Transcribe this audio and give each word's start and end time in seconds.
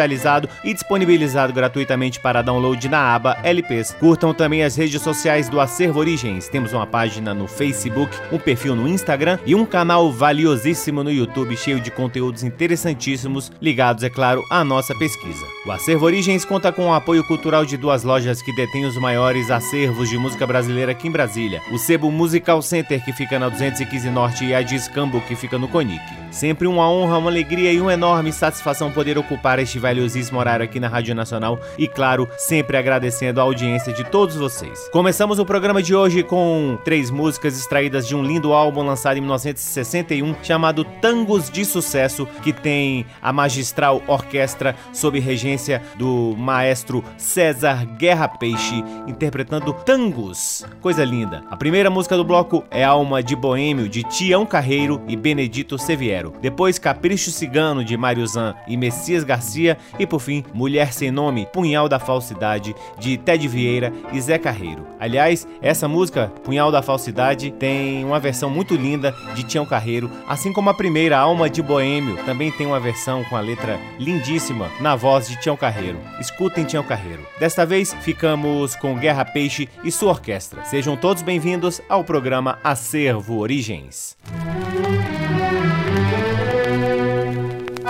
digitalizado 0.00 0.48
e 0.64 0.72
disponibilizado 0.72 1.52
gratuitamente 1.52 2.20
para 2.20 2.42
download 2.42 2.88
na 2.88 3.14
aba 3.14 3.36
LPs. 3.42 3.94
Curtam 3.98 4.32
também 4.32 4.62
as 4.62 4.76
redes 4.76 5.00
sociais 5.02 5.48
do 5.48 5.60
Acervo 5.60 6.00
Origens. 6.00 6.48
Temos 6.48 6.72
uma 6.72 6.86
página 6.86 7.34
no 7.34 7.46
Facebook, 7.46 8.16
um 8.32 8.38
perfil 8.38 8.74
no 8.74 8.88
Instagram 8.88 9.38
e 9.44 9.54
um 9.54 9.66
canal 9.66 10.10
valiosíssimo 10.10 11.04
no 11.04 11.10
YouTube 11.10 11.56
cheio 11.56 11.80
de 11.80 11.90
conteúdos 11.90 12.42
interessantíssimos 12.42 13.52
ligados, 13.60 14.02
é 14.02 14.10
claro, 14.10 14.42
à 14.50 14.64
nossa 14.64 14.94
pesquisa. 14.94 15.44
O 15.66 15.72
Acervo 15.72 16.06
Origens 16.06 16.44
conta 16.44 16.72
com 16.72 16.88
o 16.88 16.94
apoio 16.94 17.24
cultural 17.24 17.64
de 17.64 17.76
duas 17.76 18.02
lojas 18.02 18.40
que 18.40 18.54
detêm 18.54 18.86
os 18.86 18.96
maiores 18.96 19.50
acervos 19.50 20.08
de 20.08 20.16
música 20.16 20.46
brasileira 20.46 20.92
aqui 20.92 21.08
em 21.08 21.10
Brasília. 21.10 21.60
O 21.70 21.78
Sebo 21.78 22.10
Musical 22.10 22.62
Center, 22.62 23.04
que 23.04 23.12
fica 23.12 23.38
na 23.38 23.48
215 23.48 24.10
Norte, 24.10 24.44
e 24.44 24.54
a 24.54 24.62
Discambo, 24.62 25.20
que 25.20 25.36
fica 25.36 25.58
no 25.58 25.68
Conic. 25.68 26.00
Sempre 26.30 26.66
uma 26.66 26.88
honra, 26.88 27.18
uma 27.18 27.30
alegria 27.30 27.72
e 27.72 27.80
uma 27.80 27.92
enorme 27.92 28.32
satisfação 28.32 28.90
poder 28.90 29.18
ocupar 29.18 29.58
este 29.58 29.78
valiosíssimo 29.90 30.38
horário 30.38 30.64
aqui 30.64 30.78
na 30.78 30.86
Rádio 30.86 31.14
Nacional 31.14 31.58
e, 31.76 31.88
claro, 31.88 32.28
sempre 32.38 32.76
agradecendo 32.76 33.40
a 33.40 33.42
audiência 33.42 33.92
de 33.92 34.04
todos 34.04 34.36
vocês. 34.36 34.88
Começamos 34.92 35.40
o 35.40 35.44
programa 35.44 35.82
de 35.82 35.94
hoje 35.94 36.22
com 36.22 36.78
três 36.84 37.10
músicas 37.10 37.58
extraídas 37.58 38.06
de 38.06 38.14
um 38.14 38.22
lindo 38.22 38.52
álbum 38.52 38.84
lançado 38.84 39.16
em 39.16 39.20
1961 39.20 40.36
chamado 40.44 40.84
Tangos 41.00 41.50
de 41.50 41.64
Sucesso, 41.64 42.26
que 42.42 42.52
tem 42.52 43.04
a 43.20 43.32
magistral 43.32 44.00
orquestra 44.06 44.76
sob 44.92 45.18
regência 45.18 45.82
do 45.96 46.36
maestro 46.38 47.02
César 47.16 47.84
Guerra 47.98 48.28
Peixe 48.28 48.84
interpretando 49.08 49.72
tangos. 49.72 50.64
Coisa 50.80 51.04
linda. 51.04 51.42
A 51.50 51.56
primeira 51.56 51.90
música 51.90 52.16
do 52.16 52.24
bloco 52.24 52.64
é 52.70 52.84
Alma 52.84 53.22
de 53.22 53.34
Boêmio 53.34 53.88
de 53.88 54.04
Tião 54.04 54.46
Carreiro 54.46 55.02
e 55.08 55.16
Benedito 55.16 55.76
Severo. 55.78 56.32
Depois 56.40 56.78
Capricho 56.78 57.32
Cigano 57.32 57.84
de 57.84 57.96
Mário 57.96 58.26
Zan 58.26 58.54
e 58.68 58.76
Messias 58.76 59.24
Garcia 59.24 59.76
e 59.98 60.06
por 60.06 60.20
fim, 60.20 60.44
Mulher 60.52 60.92
Sem 60.92 61.10
Nome, 61.10 61.46
Punhal 61.52 61.88
da 61.88 61.98
Falsidade, 61.98 62.74
de 62.98 63.16
Ted 63.16 63.46
Vieira 63.46 63.92
e 64.12 64.20
Zé 64.20 64.38
Carreiro. 64.38 64.86
Aliás, 64.98 65.46
essa 65.60 65.88
música, 65.88 66.32
Punhal 66.44 66.70
da 66.70 66.82
Falsidade, 66.82 67.50
tem 67.50 68.04
uma 68.04 68.20
versão 68.20 68.50
muito 68.50 68.74
linda 68.74 69.14
de 69.34 69.42
Tião 69.42 69.66
Carreiro, 69.66 70.10
assim 70.28 70.52
como 70.52 70.70
a 70.70 70.74
primeira, 70.74 71.18
Alma 71.18 71.48
de 71.48 71.62
Boêmio, 71.62 72.16
também 72.24 72.50
tem 72.50 72.66
uma 72.66 72.80
versão 72.80 73.24
com 73.24 73.36
a 73.36 73.40
letra 73.40 73.78
lindíssima 73.98 74.70
na 74.80 74.96
voz 74.96 75.28
de 75.28 75.40
Tião 75.40 75.56
Carreiro. 75.56 75.98
Escutem 76.20 76.64
Tião 76.64 76.82
Carreiro. 76.82 77.26
Desta 77.38 77.64
vez, 77.66 77.94
ficamos 78.00 78.74
com 78.76 78.96
Guerra 78.96 79.24
Peixe 79.24 79.68
e 79.84 79.90
sua 79.90 80.10
orquestra. 80.10 80.64
Sejam 80.64 80.96
todos 80.96 81.22
bem-vindos 81.22 81.80
ao 81.88 82.04
programa 82.04 82.58
Acervo 82.62 83.38
Origens. 83.38 84.16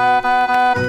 que 0.00 0.79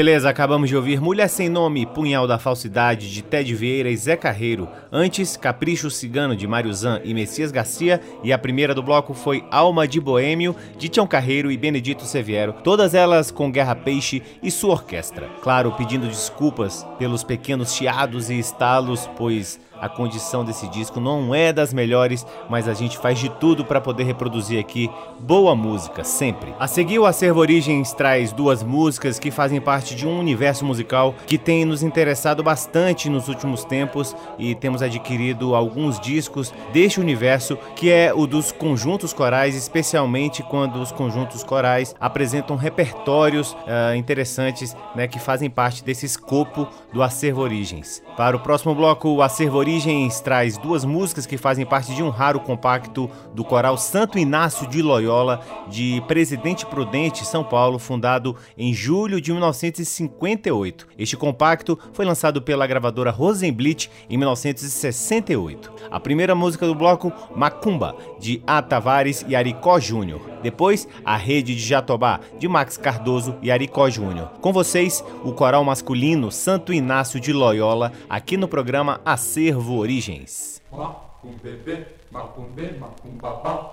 beleza, 0.00 0.30
acabamos 0.30 0.70
de 0.70 0.74
ouvir 0.74 0.98
Mulher 0.98 1.28
Sem 1.28 1.50
Nome, 1.50 1.84
Punhal 1.84 2.26
da 2.26 2.38
Falsidade, 2.38 3.12
de 3.12 3.20
Ted 3.20 3.54
Vieira 3.54 3.90
e 3.90 3.96
Zé 3.98 4.16
Carreiro. 4.16 4.66
Antes, 4.90 5.36
Capricho 5.36 5.90
Cigano, 5.90 6.34
de 6.34 6.46
Mário 6.46 6.72
Zan 6.72 7.02
e 7.04 7.12
Messias 7.12 7.52
Garcia. 7.52 8.00
E 8.24 8.32
a 8.32 8.38
primeira 8.38 8.74
do 8.74 8.82
bloco 8.82 9.12
foi 9.12 9.44
Alma 9.50 9.86
de 9.86 10.00
Boêmio, 10.00 10.56
de 10.78 10.88
Tião 10.88 11.06
Carreiro 11.06 11.52
e 11.52 11.56
Benedito 11.58 12.04
Severo. 12.04 12.54
Todas 12.64 12.94
elas 12.94 13.30
com 13.30 13.52
Guerra 13.52 13.74
Peixe 13.74 14.22
e 14.42 14.50
sua 14.50 14.70
orquestra. 14.70 15.28
Claro, 15.42 15.72
pedindo 15.72 16.06
desculpas 16.06 16.82
pelos 16.98 17.22
pequenos 17.22 17.74
chiados 17.74 18.30
e 18.30 18.38
estalos, 18.38 19.06
pois 19.18 19.60
a 19.80 19.88
condição 19.88 20.44
desse 20.44 20.68
disco 20.68 21.00
não 21.00 21.34
é 21.34 21.52
das 21.52 21.72
melhores, 21.72 22.26
mas 22.48 22.68
a 22.68 22.74
gente 22.74 22.98
faz 22.98 23.18
de 23.18 23.28
tudo 23.28 23.64
para 23.64 23.80
poder 23.80 24.04
reproduzir 24.04 24.60
aqui 24.60 24.90
boa 25.18 25.54
música, 25.54 26.04
sempre. 26.04 26.54
A 26.58 26.66
seguir, 26.66 26.98
o 26.98 27.06
Acervo 27.06 27.40
Origens 27.40 27.92
traz 27.92 28.32
duas 28.32 28.62
músicas 28.62 29.18
que 29.18 29.30
fazem 29.30 29.60
parte 29.60 29.94
de 29.94 30.06
um 30.06 30.18
universo 30.18 30.64
musical 30.64 31.14
que 31.26 31.38
tem 31.38 31.64
nos 31.64 31.82
interessado 31.82 32.42
bastante 32.42 33.08
nos 33.08 33.28
últimos 33.28 33.64
tempos 33.64 34.14
e 34.38 34.54
temos 34.54 34.82
adquirido 34.82 35.54
alguns 35.54 35.98
discos 35.98 36.52
deste 36.72 37.00
universo, 37.00 37.56
que 37.74 37.90
é 37.90 38.12
o 38.14 38.26
dos 38.26 38.52
conjuntos 38.52 39.12
corais, 39.12 39.54
especialmente 39.54 40.42
quando 40.42 40.76
os 40.76 40.92
conjuntos 40.92 41.42
corais 41.42 41.94
apresentam 41.98 42.56
repertórios 42.56 43.52
uh, 43.52 43.94
interessantes 43.96 44.76
né, 44.94 45.06
que 45.06 45.18
fazem 45.18 45.48
parte 45.48 45.82
desse 45.82 46.06
escopo 46.06 46.68
do 46.92 47.02
Acervo 47.02 47.40
Origens. 47.40 48.02
Para 48.16 48.36
o 48.36 48.40
próximo 48.40 48.74
bloco, 48.74 49.08
o 49.08 49.22
Acervo 49.22 49.56
Origens 49.56 49.69
Origens 49.70 50.20
traz 50.20 50.58
duas 50.58 50.84
músicas 50.84 51.26
que 51.26 51.38
fazem 51.38 51.64
parte 51.64 51.94
de 51.94 52.02
um 52.02 52.08
raro 52.08 52.40
compacto 52.40 53.08
do 53.32 53.44
coral 53.44 53.78
Santo 53.78 54.18
Inácio 54.18 54.66
de 54.66 54.82
Loyola, 54.82 55.40
de 55.68 56.02
Presidente 56.08 56.66
Prudente, 56.66 57.24
São 57.24 57.44
Paulo, 57.44 57.78
fundado 57.78 58.34
em 58.58 58.74
julho 58.74 59.20
de 59.20 59.30
1958. 59.30 60.88
Este 60.98 61.16
compacto 61.16 61.78
foi 61.92 62.04
lançado 62.04 62.42
pela 62.42 62.66
gravadora 62.66 63.12
Rosenblit 63.12 63.88
em 64.10 64.16
1968. 64.16 65.72
A 65.88 66.00
primeira 66.00 66.34
música 66.34 66.66
do 66.66 66.74
bloco, 66.74 67.12
Macumba, 67.36 67.94
de 68.18 68.42
A. 68.44 68.60
Tavares 68.60 69.24
e 69.28 69.36
Aricó 69.36 69.78
Júnior. 69.78 70.20
Depois, 70.42 70.88
A 71.04 71.16
Rede 71.16 71.54
de 71.54 71.62
Jatobá, 71.62 72.18
de 72.40 72.48
Max 72.48 72.76
Cardoso 72.76 73.36
e 73.40 73.52
Aricó 73.52 73.88
Júnior. 73.88 74.32
Com 74.40 74.52
vocês, 74.52 75.04
o 75.22 75.32
coral 75.32 75.62
masculino 75.62 76.32
Santo 76.32 76.72
Inácio 76.72 77.20
de 77.20 77.32
Loyola, 77.32 77.92
aqui 78.08 78.36
no 78.36 78.48
programa 78.48 79.00
Acervo 79.04 79.59
Acervo 79.60 79.78
Origens. 79.78 80.62
Macum 80.72 81.36
bebê, 81.42 81.84
macum 82.10 82.46
bê, 82.56 82.70
macum 82.80 83.10
babá. 83.20 83.72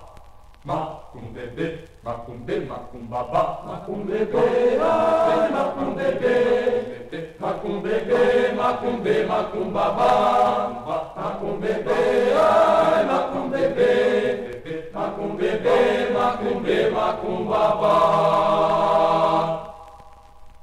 Macum 0.66 1.32
bebê, 1.34 1.86
macum 2.04 2.38
bê, 2.40 2.60
macum 2.60 3.06
babá. 3.08 3.64
Macum 3.66 4.04
bebê, 4.06 4.78
ai, 4.82 5.50
macum 5.50 5.96
bebê. 5.96 7.38
Macum 7.40 7.82
bebê, 7.82 8.52
macum 8.54 9.00
bê, 9.00 9.26
macum 9.26 9.72
babá. 9.72 10.84
Macum 11.16 11.60
bebê, 11.62 12.34
ai, 12.36 13.06
macum 13.06 13.50
bebê. 13.50 14.92
Macum 14.94 15.38
bebê, 15.38 16.10
macum 16.14 16.64
bê, 16.64 16.90
macum 16.90 17.46
babá. 17.48 17.98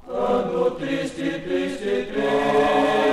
Ando 0.07 0.71
triste, 0.77 1.39
triste, 1.41 2.13
triste. 2.13 3.04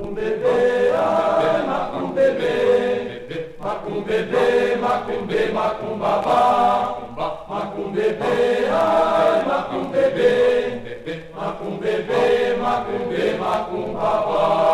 Macumbebê, 0.00 0.92
macumbebê, 1.66 2.56
macumbebê, 3.60 4.76
macumbê, 4.80 5.52
macumbabá. 5.52 6.96
Macumbebê, 7.46 8.66
ai, 8.72 9.44
macumbebê, 9.44 10.32
macumbebê, 11.36 12.56
macumbê, 12.56 13.34
macumbabá. 13.38 14.69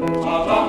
Hello. 0.00 0.59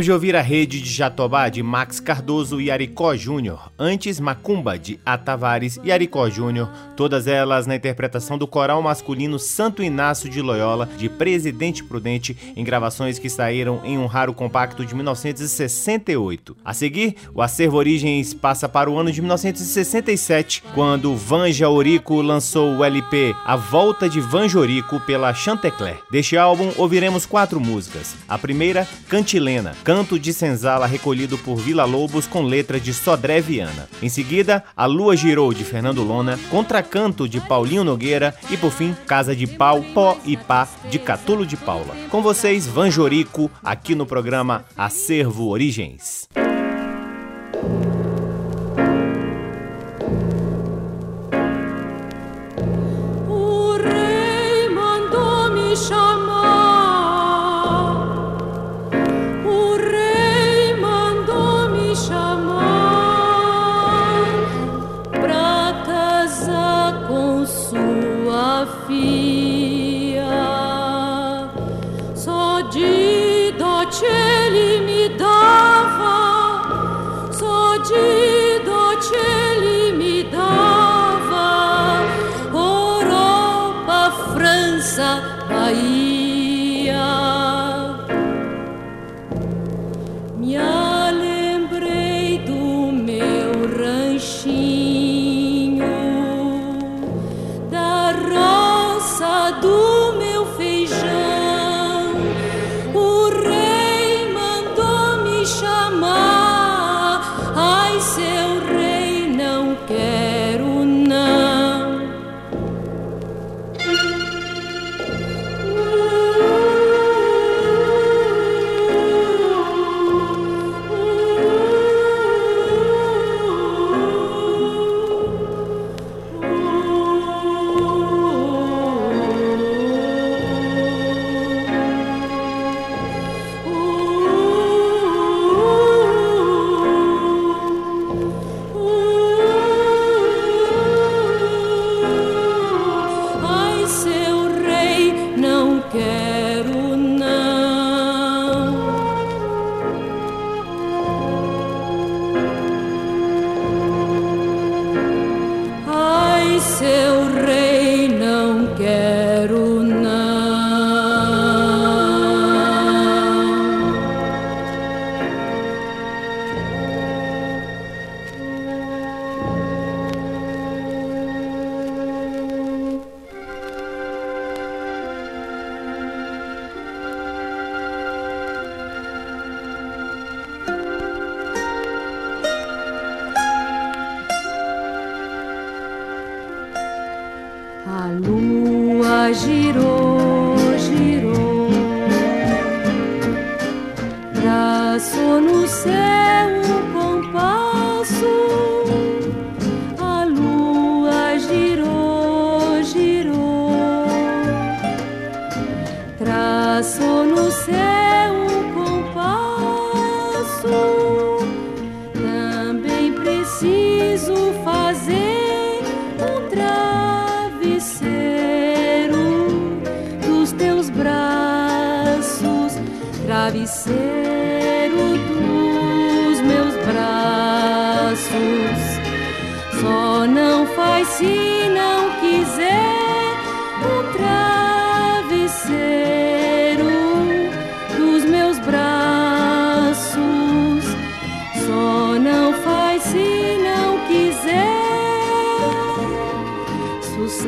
Acabamos 0.00 0.06
de 0.06 0.12
ouvir 0.12 0.34
a 0.34 0.40
rede 0.40 0.80
de 0.80 0.88
Jatobá 0.88 1.50
de 1.50 1.62
Max 1.62 2.00
Cardoso 2.00 2.58
e 2.58 2.70
Aricó 2.70 3.14
Júnior, 3.14 3.70
antes 3.78 4.18
Macumba 4.18 4.78
de 4.78 4.98
Atavares 5.04 5.78
e 5.84 5.92
Aricó 5.92 6.30
Júnior, 6.30 6.70
todas 6.96 7.26
elas 7.26 7.66
na 7.66 7.76
interpretação 7.76 8.38
do 8.38 8.46
coral 8.46 8.80
masculino 8.80 9.38
Santo 9.38 9.82
Inácio 9.82 10.30
de 10.30 10.40
Loyola 10.40 10.88
de 10.96 11.10
Presidente 11.10 11.84
Prudente, 11.84 12.34
em 12.56 12.64
gravações 12.64 13.18
que 13.18 13.28
saíram 13.28 13.82
em 13.84 13.98
um 13.98 14.06
raro 14.06 14.32
compacto 14.32 14.86
de 14.86 14.94
1968. 14.94 16.56
A 16.64 16.72
seguir, 16.72 17.16
o 17.34 17.42
acervo 17.42 17.76
Origens 17.76 18.32
passa 18.32 18.70
para 18.70 18.90
o 18.90 18.98
ano 18.98 19.12
de 19.12 19.20
1967, 19.20 20.62
quando 20.74 21.14
Vanja 21.14 21.68
Orico 21.68 22.22
lançou 22.22 22.78
o 22.78 22.84
LP 22.84 23.34
A 23.44 23.54
Volta 23.54 24.08
de 24.08 24.18
Vanja 24.18 24.58
Orico 24.58 24.98
pela 25.00 25.34
Chantecler. 25.34 25.98
Deste 26.10 26.38
álbum 26.38 26.72
ouviremos 26.78 27.26
quatro 27.26 27.60
músicas. 27.60 28.16
A 28.26 28.38
primeira, 28.38 28.88
Cantilena 29.06 29.76
canto 29.90 30.20
de 30.20 30.32
senzala 30.32 30.86
recolhido 30.86 31.36
por 31.36 31.56
Vila 31.56 31.84
Lobos 31.84 32.24
com 32.24 32.42
letra 32.42 32.78
de 32.78 32.94
Sodré 32.94 33.40
Viana. 33.40 33.88
Em 34.00 34.08
seguida, 34.08 34.62
A 34.76 34.86
Lua 34.86 35.16
Girou 35.16 35.52
de 35.52 35.64
Fernando 35.64 36.04
Lona, 36.04 36.38
Contracanto 36.48 37.28
de 37.28 37.40
Paulinho 37.40 37.82
Nogueira 37.82 38.32
e 38.52 38.56
por 38.56 38.70
fim, 38.70 38.94
Casa 39.04 39.34
de 39.34 39.48
Pau, 39.48 39.82
Pó 39.92 40.16
e 40.24 40.36
Pá 40.36 40.68
de 40.88 41.00
Catulo 41.00 41.44
de 41.44 41.56
Paula. 41.56 41.96
Com 42.08 42.22
vocês, 42.22 42.68
Vanjorico, 42.68 43.50
aqui 43.64 43.96
no 43.96 44.06
programa 44.06 44.64
Acervo 44.76 45.48
Origens. 45.48 46.28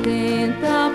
tenta 0.03 0.92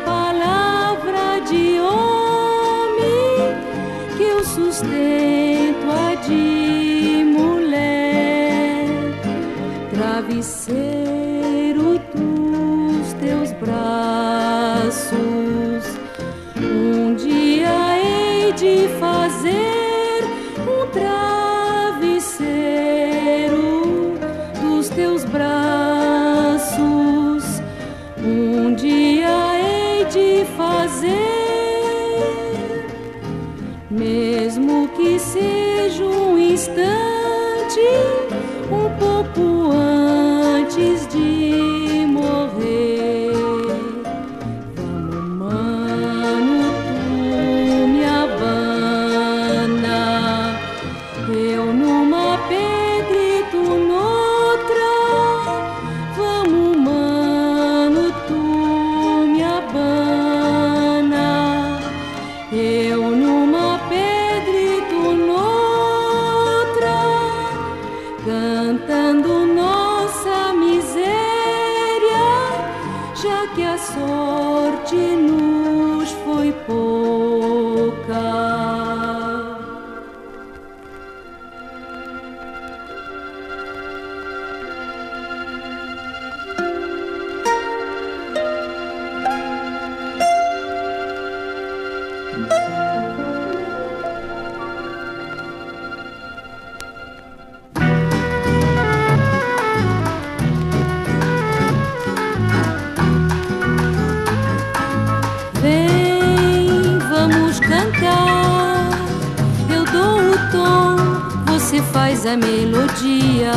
a 112.28 112.36
melodia. 112.36 113.54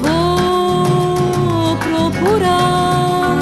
Vou 0.00 1.76
procurar 1.76 3.38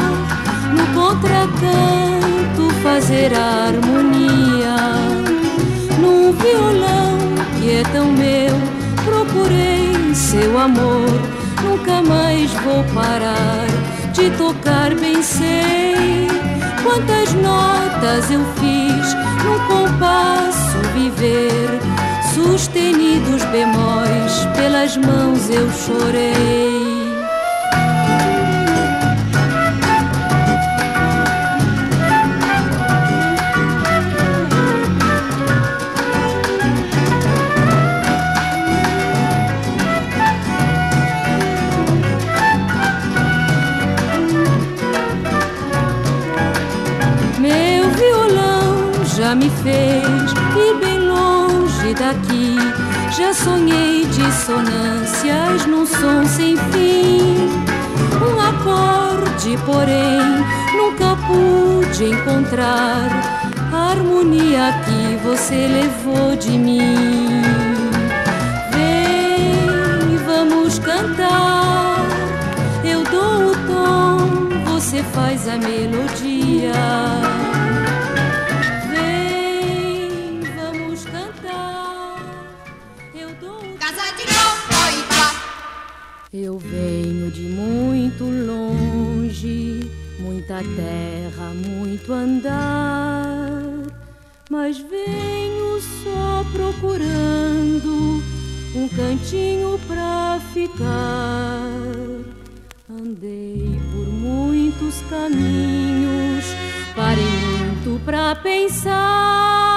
no 0.72 0.86
contracanto 0.94 2.70
fazer 2.82 3.34
a 3.34 3.66
harmonia. 3.66 4.76
Num 6.00 6.32
violão 6.32 7.18
que 7.60 7.70
é 7.72 7.82
tão 7.92 8.06
meu, 8.12 8.56
procurei 9.04 10.14
seu 10.14 10.58
amor. 10.58 11.10
Nunca 11.62 12.00
mais 12.02 12.50
vou 12.64 12.82
parar 12.94 13.66
de 14.14 14.30
tocar, 14.30 14.94
bem 14.94 15.22
sei 15.22 16.28
quantas 16.82 17.32
notas 17.34 18.30
eu 18.30 18.44
fiz 18.56 19.14
num 19.44 19.58
compasso 19.66 20.78
viver 20.94 22.01
sustenidos 22.34 23.44
bemóis, 23.44 24.46
pelas 24.56 24.96
mãos 24.96 25.50
eu 25.50 25.70
chorei. 25.72 26.82
Me 49.34 49.48
fez 49.48 50.21
daqui. 51.94 52.56
Já 53.16 53.34
sonhei 53.34 54.06
dissonâncias 54.06 55.66
num 55.66 55.86
som 55.86 56.24
sem 56.26 56.56
fim. 56.56 57.50
Um 58.22 58.40
acorde, 58.40 59.58
porém, 59.66 60.20
nunca 60.76 61.16
pude 61.26 62.04
encontrar 62.04 63.08
a 63.72 63.90
harmonia 63.90 64.72
que 64.84 65.16
você 65.24 65.66
levou 65.66 66.36
de 66.36 66.50
mim. 66.50 67.42
Vem, 68.72 70.16
vamos 70.24 70.78
cantar. 70.78 71.96
Eu 72.84 73.02
dou 73.04 73.50
o 73.50 73.54
tom, 73.66 74.72
você 74.72 75.02
faz 75.02 75.48
a 75.48 75.56
melodia. 75.56 77.41
Eu 86.34 86.58
venho 86.58 87.30
de 87.30 87.42
muito 87.42 88.24
longe, 88.24 89.86
muita 90.18 90.60
terra, 90.62 91.52
muito 91.52 92.10
andar, 92.10 93.62
mas 94.48 94.78
venho 94.78 95.78
só 96.02 96.42
procurando 96.50 98.22
um 98.74 98.88
cantinho 98.96 99.78
pra 99.86 100.40
ficar. 100.54 101.68
Andei 102.88 103.78
por 103.92 104.08
muitos 104.08 105.02
caminhos, 105.10 106.46
parei 106.96 107.24
muito 107.24 108.02
pra 108.06 108.34
pensar. 108.36 109.71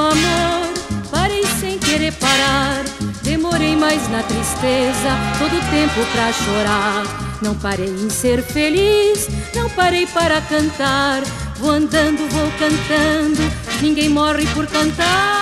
amor, 0.00 1.08
parei 1.10 1.44
sem 1.60 1.78
querer 1.78 2.12
parar. 2.14 2.84
Demorei 3.22 3.76
mais 3.76 4.08
na 4.08 4.22
tristeza, 4.22 5.10
todo 5.38 5.70
tempo 5.70 6.06
pra 6.12 6.32
chorar. 6.32 7.38
Não 7.42 7.54
parei 7.54 7.88
em 7.88 8.10
ser 8.10 8.42
feliz, 8.42 9.28
não 9.54 9.68
parei 9.70 10.06
para 10.06 10.40
cantar. 10.40 11.22
Vou 11.56 11.70
andando, 11.70 12.28
vou 12.30 12.50
cantando, 12.58 13.42
ninguém 13.82 14.08
morre 14.08 14.46
por 14.54 14.66
cantar. 14.66 15.37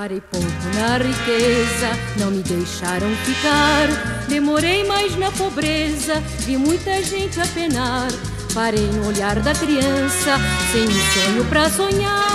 Parei 0.00 0.22
pouco 0.30 0.46
na 0.76 0.96
riqueza, 0.96 1.90
não 2.18 2.30
me 2.30 2.42
deixaram 2.42 3.14
ficar. 3.16 3.86
Demorei 4.30 4.82
mais 4.84 5.14
na 5.14 5.30
pobreza, 5.30 6.14
vi 6.46 6.56
muita 6.56 7.02
gente 7.02 7.38
a 7.38 7.46
penar. 7.48 8.08
Parei 8.54 8.86
no 8.86 9.08
olhar 9.08 9.38
da 9.40 9.52
criança, 9.52 10.38
sem 10.72 10.84
um 10.84 11.12
sonho 11.12 11.44
pra 11.50 11.68
sonhar. 11.68 12.29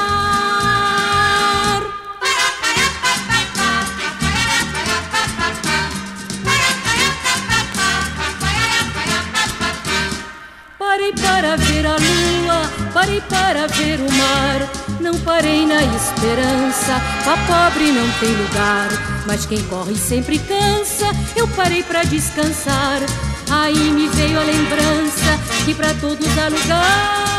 Parei 13.15 13.21
para 13.21 13.67
ver 13.67 13.99
o 13.99 14.11
mar. 14.11 14.69
Não 14.99 15.19
parei 15.19 15.65
na 15.65 15.81
esperança, 15.83 16.95
a 16.95 17.37
pobre 17.47 17.91
não 17.91 18.09
tem 18.19 18.31
lugar. 18.31 18.89
Mas 19.25 19.45
quem 19.45 19.61
corre 19.63 19.95
sempre 19.95 20.39
cansa, 20.39 21.05
eu 21.35 21.47
parei 21.49 21.83
para 21.83 22.03
descansar. 22.03 23.01
Aí 23.49 23.91
me 23.91 24.07
veio 24.09 24.39
a 24.39 24.43
lembrança 24.43 25.39
que 25.65 25.73
para 25.73 25.93
todos 25.95 26.27
há 26.37 26.47
lugar. 26.47 27.35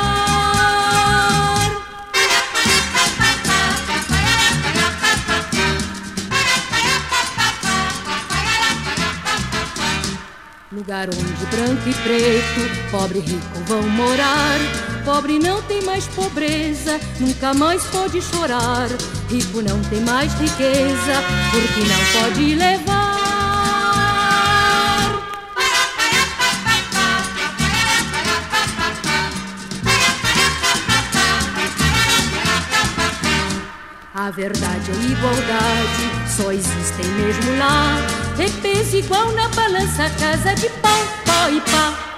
Lugar 10.73 11.09
onde 11.09 11.47
branco 11.47 11.89
e 11.89 11.95
preto, 11.95 12.91
pobre 12.91 13.19
e 13.19 13.23
rico 13.23 13.61
vão 13.67 13.83
morar. 13.83 14.96
Pobre 15.07 15.39
não 15.39 15.63
tem 15.63 15.83
mais 15.83 16.05
pobreza, 16.09 16.99
nunca 17.21 17.55
mais 17.55 17.85
pode 17.85 18.21
chorar. 18.21 18.89
Rico 19.31 19.63
não 19.63 19.81
tem 19.83 20.01
mais 20.01 20.33
riqueza, 20.35 21.23
porque 21.53 21.81
não 21.87 22.23
pode 22.23 22.57
levar. 22.57 23.07
A 34.13 34.31
verdade 34.33 34.91
e 34.91 34.93
a 34.93 35.11
igualdade 35.13 36.37
só 36.37 36.51
existem 36.51 37.07
mesmo 37.13 37.59
lá. 37.61 37.97
É 38.41 38.49
peso 38.61 38.97
igual 38.97 39.31
na 39.31 39.47
balança, 39.51 40.11
casa 40.19 40.53
de 40.57 40.69
pau, 40.69 40.99
pó 41.25 41.49
e 41.49 41.61
pá. 41.61 42.16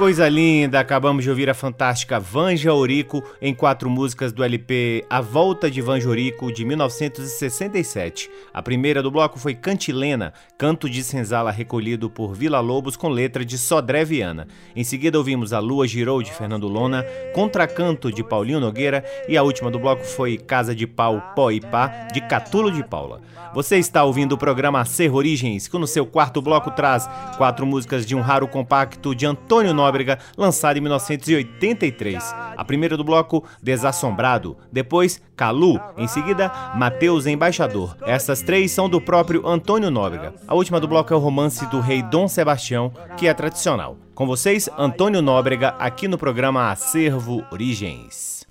Coisa 0.00 0.26
linda! 0.30 0.80
Acabamos 0.80 1.22
de 1.22 1.28
ouvir 1.28 1.50
a 1.50 1.54
fantástica 1.54 2.18
Vanja 2.18 2.72
Orico 2.72 3.22
em 3.38 3.54
quatro 3.54 3.90
músicas 3.90 4.32
do 4.32 4.42
LP 4.42 5.04
A 5.10 5.20
Volta 5.20 5.70
de 5.70 5.82
Vanja 5.82 6.08
Orico 6.08 6.50
de 6.50 6.64
1967. 6.64 8.30
A 8.50 8.62
primeira 8.62 9.02
do 9.02 9.10
bloco 9.10 9.38
foi 9.38 9.54
Cantilena, 9.54 10.32
canto 10.56 10.88
de 10.88 11.04
senzala 11.04 11.50
recolhido 11.50 12.08
por 12.08 12.32
Vila 12.32 12.60
Lobos 12.60 12.96
com 12.96 13.10
letra 13.10 13.44
de 13.44 13.58
Sodré 13.58 14.02
Viana. 14.02 14.48
Em 14.74 14.82
seguida 14.82 15.18
ouvimos 15.18 15.52
A 15.52 15.58
Lua 15.58 15.86
Girou 15.86 16.22
de 16.22 16.32
Fernando 16.32 16.66
Lona, 16.66 17.04
Contracanto 17.34 18.10
de 18.10 18.24
Paulinho 18.24 18.58
Nogueira 18.58 19.04
e 19.28 19.36
a 19.36 19.42
última 19.42 19.70
do 19.70 19.78
bloco 19.78 20.02
foi 20.02 20.38
Casa 20.38 20.74
de 20.74 20.86
Pau 20.86 21.20
Pó 21.36 21.50
e 21.50 21.60
Pá 21.60 22.08
de 22.10 22.22
Catulo 22.22 22.72
de 22.72 22.82
Paula. 22.82 23.20
Você 23.52 23.78
está 23.78 24.04
ouvindo 24.04 24.32
o 24.32 24.38
programa 24.38 24.84
Ser 24.84 25.12
Origens, 25.12 25.66
que 25.66 25.76
no 25.76 25.86
seu 25.86 26.06
quarto 26.06 26.40
bloco 26.40 26.70
traz 26.70 27.10
quatro 27.36 27.66
músicas 27.66 28.06
de 28.06 28.14
um 28.14 28.20
raro 28.20 28.46
compacto 28.46 29.12
de 29.12 29.26
Antônio 29.26 29.74
Nóbrega, 29.90 30.20
lançado 30.36 30.76
em 30.76 30.80
1983. 30.80 32.34
A 32.56 32.64
primeira 32.64 32.96
do 32.96 33.02
bloco, 33.02 33.44
Desassombrado, 33.60 34.56
depois 34.70 35.20
Calu, 35.34 35.80
em 35.96 36.06
seguida 36.06 36.72
Mateus 36.76 37.26
Embaixador. 37.26 37.96
Essas 38.06 38.40
três 38.40 38.70
são 38.70 38.88
do 38.88 39.00
próprio 39.00 39.46
Antônio 39.46 39.90
Nóbrega. 39.90 40.34
A 40.46 40.54
última 40.54 40.78
do 40.78 40.86
bloco 40.86 41.12
é 41.12 41.16
o 41.16 41.20
romance 41.20 41.66
do 41.66 41.80
rei 41.80 42.02
Dom 42.02 42.28
Sebastião, 42.28 42.92
que 43.16 43.26
é 43.26 43.34
tradicional. 43.34 43.96
Com 44.14 44.26
vocês, 44.26 44.68
Antônio 44.78 45.20
Nóbrega, 45.20 45.74
aqui 45.78 46.06
no 46.06 46.16
programa 46.16 46.70
Acervo 46.70 47.44
Origens. 47.50 48.46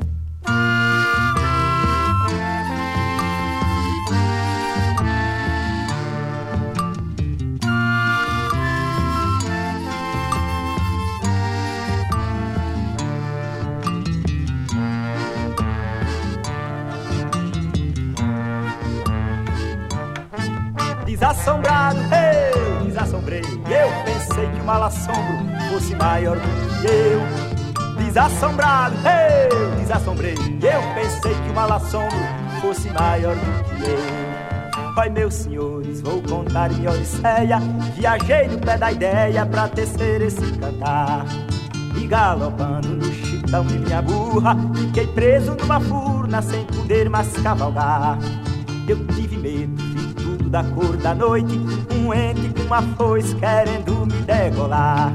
Desassombrado, 21.19 21.99
eu 21.99 22.86
desassombrei. 22.86 23.41
Eu 23.41 24.05
pensei 24.05 24.47
que 24.51 24.62
o 24.62 24.63
mal 24.63 24.84
assombro 24.84 25.38
fosse 25.69 25.93
maior 25.95 26.38
do 26.38 26.82
que 26.82 26.88
eu. 26.88 28.05
Desassombrado, 28.05 28.95
eu 29.05 29.71
desassombrei. 29.82 30.34
Eu 30.34 30.95
pensei 30.95 31.34
que 31.34 31.49
o 31.49 31.53
mal 31.53 31.73
assombro 31.73 32.17
fosse 32.62 32.89
maior 32.91 33.36
do 33.36 33.63
que 33.65 33.84
eu. 33.84 34.93
Pai, 34.95 35.10
meus 35.10 35.34
senhores, 35.34 35.99
vou 35.99 36.21
contar 36.21 36.69
minha 36.69 36.91
odisseia. 36.91 37.60
Viajei 37.97 38.47
no 38.47 38.58
pé 38.58 38.77
da 38.77 38.89
ideia 38.89 39.45
pra 39.45 39.67
tecer 39.67 40.21
esse 40.21 40.53
cantar. 40.53 41.25
E 41.97 42.08
galopando 42.08 42.88
no 42.95 43.13
chitão 43.13 43.65
de 43.65 43.77
minha 43.77 44.01
burra, 44.01 44.55
fiquei 44.73 45.08
preso 45.08 45.53
numa 45.55 45.82
furna 45.82 46.41
sem 46.41 46.63
poder 46.63 47.10
mais 47.10 47.29
cavalgar. 47.41 48.17
Eu 48.88 49.05
tive 49.08 49.36
medo 49.36 49.88
da 50.50 50.64
cor 50.64 50.98
da 50.98 51.14
noite, 51.14 51.60
um 51.94 52.14
ente 52.14 52.50
com 52.50 52.64
uma 52.64 52.82
foice 52.98 53.36
querendo 53.36 54.06
me 54.06 54.22
degolar. 54.24 55.14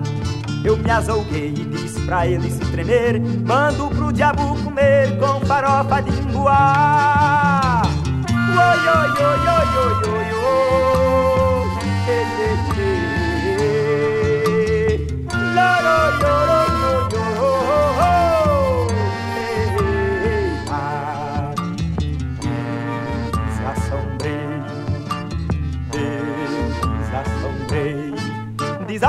Eu 0.64 0.76
me 0.78 0.90
azouguei 0.90 1.48
e 1.48 1.64
disse 1.64 2.00
pra 2.02 2.26
ele 2.26 2.50
se 2.50 2.60
tremer, 2.70 3.20
mando 3.20 3.88
pro 3.88 4.12
diabo 4.12 4.56
comer 4.62 5.18
com 5.18 5.44
farofa 5.44 6.00
de 6.00 6.10
imbuá. 6.10 7.82
Oi, 8.30 8.78
oi, 8.88 9.10
oi, 9.10 9.24
oi, 9.24 9.68
oi, 9.78 10.08
oi, 10.08 10.28
oi, 10.28 10.33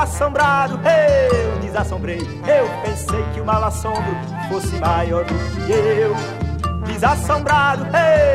desassombrado, 0.06 0.80
eu 0.88 1.60
desassombrei. 1.60 2.20
Eu 2.20 2.70
pensei 2.84 3.24
que 3.34 3.41
o 3.41 3.46
mal 3.46 3.63
assombro 3.63 4.15
fosse 4.48 4.76
maior 4.76 5.26
do 5.26 5.34
que 5.34 5.72
eu. 5.72 6.15
Desassombrado, 6.86 7.88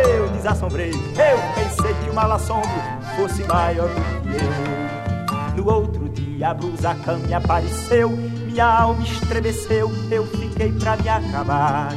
eu 0.04 0.28
desassombrei. 0.30 0.90
Eu 0.90 1.38
pensei 1.54 1.94
que 1.94 2.10
o 2.10 2.14
mal 2.14 2.32
assombro 2.32 2.68
fosse 3.16 3.44
maior 3.44 3.88
do 3.88 3.94
que 3.94 4.44
eu. 4.44 5.64
No 5.64 5.72
outro 5.72 6.08
dia 6.08 6.48
a 6.50 6.54
blusa 6.54 6.96
me 7.24 7.32
apareceu, 7.32 8.10
minha 8.10 8.66
alma 8.66 9.04
estremeceu, 9.04 9.92
eu 10.10 10.26
fiquei 10.26 10.72
pra 10.72 10.96
me 10.96 11.08
acabar. 11.08 11.92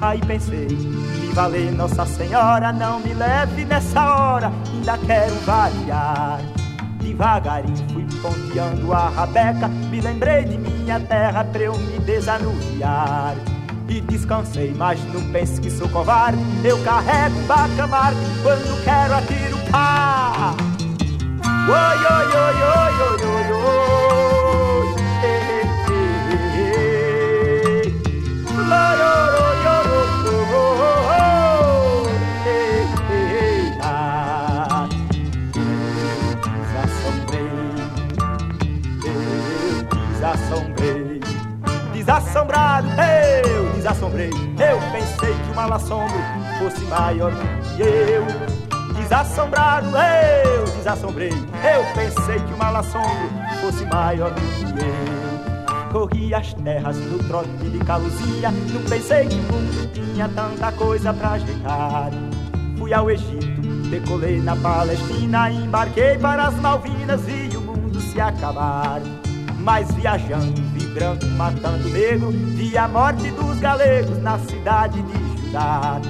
Aí 0.00 0.20
pensei, 0.20 0.68
me 0.68 1.32
valer 1.32 1.72
Nossa 1.72 2.06
Senhora, 2.06 2.72
não 2.72 3.00
me 3.00 3.12
leve 3.14 3.64
nessa 3.64 4.00
hora, 4.00 4.52
ainda 4.72 4.96
quero 4.98 5.34
variar. 5.40 6.57
Devagarinho 7.08 7.88
fui 7.90 8.06
ponteando 8.20 8.92
a 8.92 9.08
rabeca, 9.08 9.66
me 9.66 9.98
lembrei 9.98 10.44
de 10.44 10.58
minha 10.58 11.00
terra 11.00 11.42
pra 11.42 11.62
eu 11.62 11.76
me 11.78 11.98
desanuviar. 12.00 13.34
E 13.88 14.02
descansei, 14.02 14.74
mas 14.76 15.02
não 15.14 15.32
pense 15.32 15.58
que 15.58 15.70
sou 15.70 15.88
covarde, 15.88 16.38
eu 16.62 16.78
carrego 16.84 17.40
bacamar 17.46 18.12
quando 18.42 18.84
quero 18.84 19.14
atiro 19.14 19.58
pá. 19.70 20.54
Oi, 21.66 21.74
oi, 21.74 22.26
oi, 22.36 22.62
oi, 22.62 22.92
oi, 23.08 23.24
oi, 23.24 23.52
oi. 23.52 23.77
Desassombrado, 42.28 42.88
eu 43.48 43.72
desassombrei. 43.72 44.28
Eu 44.28 44.78
pensei 44.92 45.34
que 45.34 45.50
o 45.50 45.54
mal 45.54 45.72
assombro 45.72 46.18
fosse 46.58 46.84
maior 46.84 47.32
que 47.32 47.82
eu. 47.82 48.22
Desassombrado, 48.94 49.88
eu 49.96 50.64
desassombrei. 50.76 51.30
Eu 51.32 51.84
pensei 51.94 52.38
que 52.38 52.52
o 52.52 52.58
mal 52.58 52.76
assombro 52.76 53.30
fosse 53.62 53.86
maior 53.86 54.30
que 54.34 54.62
eu. 54.62 55.90
Corri 55.90 56.34
as 56.34 56.52
terras 56.52 56.98
no 56.98 57.18
trote 57.24 57.48
de 57.48 57.78
caluzia. 57.78 58.50
Não 58.50 58.82
pensei 58.82 59.26
que 59.26 59.36
o 59.36 59.42
mundo 59.50 59.90
tinha 59.94 60.28
tanta 60.28 60.70
coisa 60.72 61.14
pra 61.14 61.30
ajeitar. 61.30 62.10
Fui 62.76 62.92
ao 62.92 63.10
Egito, 63.10 63.88
decolei 63.88 64.38
na 64.42 64.54
Palestina, 64.54 65.50
embarquei 65.50 66.18
para 66.18 66.48
as 66.48 66.54
Malvinas, 66.56 67.22
vi 67.22 67.56
o 67.56 67.62
mundo 67.62 67.98
se 68.02 68.20
acabar. 68.20 69.00
Mas 69.60 69.90
viajando, 69.92 70.60
vi 70.74 70.87
branco 70.98 71.26
matando 71.36 71.88
negro, 71.88 72.30
vi 72.30 72.76
a 72.76 72.88
morte 72.88 73.30
dos 73.30 73.58
galegos 73.60 74.18
na 74.20 74.38
cidade 74.40 75.00
de 75.02 75.46
Judá. 75.46 76.00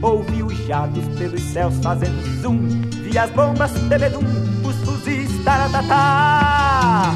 Ouvi 0.00 0.42
os 0.44 0.56
jatos 0.66 1.04
pelos 1.18 1.42
céus 1.42 1.74
fazendo 1.82 2.40
zoom, 2.40 2.58
vi 3.02 3.18
as 3.18 3.30
bombas 3.32 3.72
bebedum, 3.88 4.22
os 4.64 4.76
fuzis 4.84 5.44
taratatá. 5.44 7.12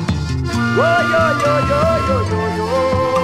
Oi, 0.74 0.80
oi, 0.80 1.14
oi, 1.14 1.62
oi, 1.62 2.10
oi, 2.10 2.32
oi, 2.34 3.16
oi. 3.16 3.21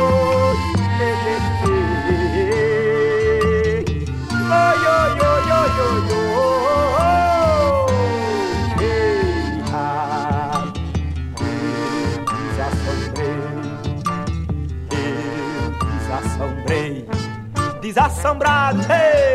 Desassombrado, 17.98 18.80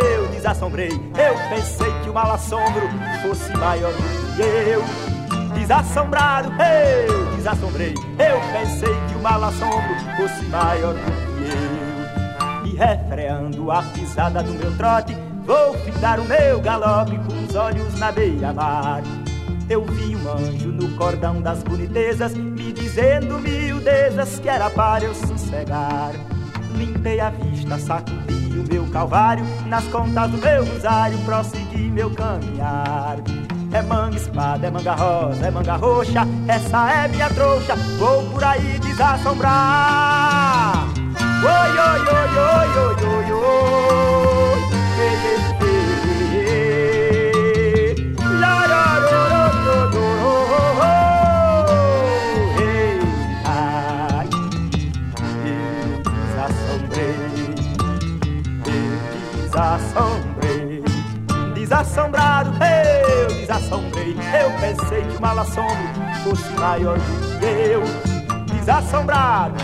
eu 0.06 0.30
desassombrei. 0.30 0.88
Eu 0.88 1.36
pensei 1.49 1.91
que 2.02 2.10
o 2.10 2.13
mal 2.13 2.32
assombro 2.32 2.88
fosse 3.21 3.52
maior 3.58 3.91
do 3.91 4.02
que 4.38 4.41
eu. 4.41 4.82
Desassombrado, 5.54 6.49
eu 6.49 7.36
desassombrei. 7.36 7.93
Eu 7.93 8.39
pensei 8.54 8.95
que 9.10 9.15
o 9.15 9.21
mal 9.21 9.43
assombro 9.43 9.93
fosse 10.15 10.45
maior 10.45 10.93
do 10.93 11.02
que 11.02 12.65
eu. 12.65 12.71
E 12.71 12.76
refreando 12.78 13.69
a 13.69 13.84
pisada 13.84 14.41
do 14.41 14.54
meu 14.54 14.73
trote, 14.78 15.13
vou 15.45 15.73
fitar 15.80 16.21
o 16.21 16.23
meu 16.23 16.62
galope 16.62 17.17
com 17.17 17.43
os 17.43 17.54
olhos 17.56 17.99
na 17.99 18.13
beira-mar. 18.13 19.04
Eu 19.69 19.84
vi 19.84 20.15
um 20.15 20.32
anjo 20.32 20.69
no 20.69 20.95
cordão 20.95 21.41
das 21.41 21.62
bonitezas, 21.63 22.34
me 22.34 22.71
dizendo 22.71 23.39
miudezas 23.39 24.39
que 24.39 24.47
era 24.47 24.69
para 24.69 25.04
eu 25.04 25.13
sossegar. 25.13 26.13
Limpei 26.78 27.19
a 27.19 27.30
vista, 27.30 27.78
sacudi 27.78 28.42
meu 28.63 28.86
calvário, 28.88 29.45
nas 29.67 29.84
contas 29.86 30.32
do 30.32 30.38
meu 30.38 30.65
rosário, 30.65 31.17
prossegui 31.19 31.89
meu 31.89 32.10
caminhar. 32.12 33.18
É 33.72 33.82
manga 33.82 34.16
espada, 34.16 34.68
é 34.68 34.70
manga 34.70 34.93
rosa, 34.93 35.47
é 35.47 35.51
manga 35.51 35.76
roxa, 35.76 36.28
essa 36.47 36.91
é 36.91 37.07
minha 37.07 37.30
trouxa, 37.30 37.76
vou 37.97 38.24
por 38.30 38.43
aí 38.43 38.78
desassombrar. 38.80 40.93
Oi, 41.43 41.49
oi, 41.49 41.99
oi, 41.99 42.39
oi, 42.39 42.80
oi, 42.80 42.95
oi, 43.03 43.32
oi, 43.32 44.03
desassombrado, 61.84 62.51
eu 62.63 63.27
desassombrei. 63.27 64.13
Eu 64.13 64.51
pensei 64.59 65.01
que 65.01 65.17
o 65.17 65.21
mal 65.21 65.38
assombro 65.38 65.75
fosse 66.23 66.49
maior 66.53 66.97
do 66.97 67.39
que 67.39 67.45
eu. 67.45 67.81
Desassombrado, 68.55 69.55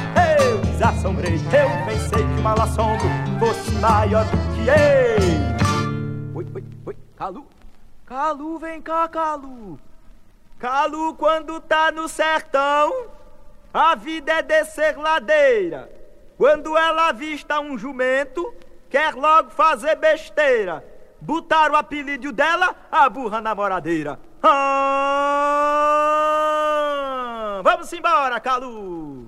eu 0.42 0.58
desassombrei. 0.58 1.36
Eu 1.36 1.86
pensei 1.86 2.24
que 2.24 2.40
o 2.40 2.44
mal 2.44 2.62
assombro 2.62 3.08
fosse 3.40 3.72
maior 3.76 4.26
do 4.26 4.38
que 4.54 4.68
eu. 4.68 6.36
Oi, 6.36 6.48
oi, 6.54 6.64
oi, 6.88 6.98
Calu, 7.16 7.48
Calu, 8.06 8.60
vem 8.60 8.82
cá, 8.82 9.08
Calu. 9.08 9.80
Calu, 10.60 11.16
quando 11.16 11.62
tá 11.62 11.90
no 11.90 12.10
sertão, 12.10 13.08
a 13.74 13.96
vida 13.96 14.34
é 14.34 14.42
descer 14.42 14.98
ladeira. 14.98 15.90
Quando 16.38 16.78
ela 16.78 17.10
avista 17.10 17.62
um 17.62 17.78
jumento, 17.78 18.54
quer 18.90 19.14
logo 19.14 19.52
fazer 19.52 19.96
besteira. 19.96 20.84
Botar 21.22 21.72
o 21.72 21.76
apelido 21.76 22.32
dela, 22.32 22.76
a 22.92 23.10
burra 23.10 23.42
namoradeira. 23.42 24.20
Ah, 24.42 24.80
vamos 27.64 27.92
embora! 27.92 28.40
Calu, 28.40 29.28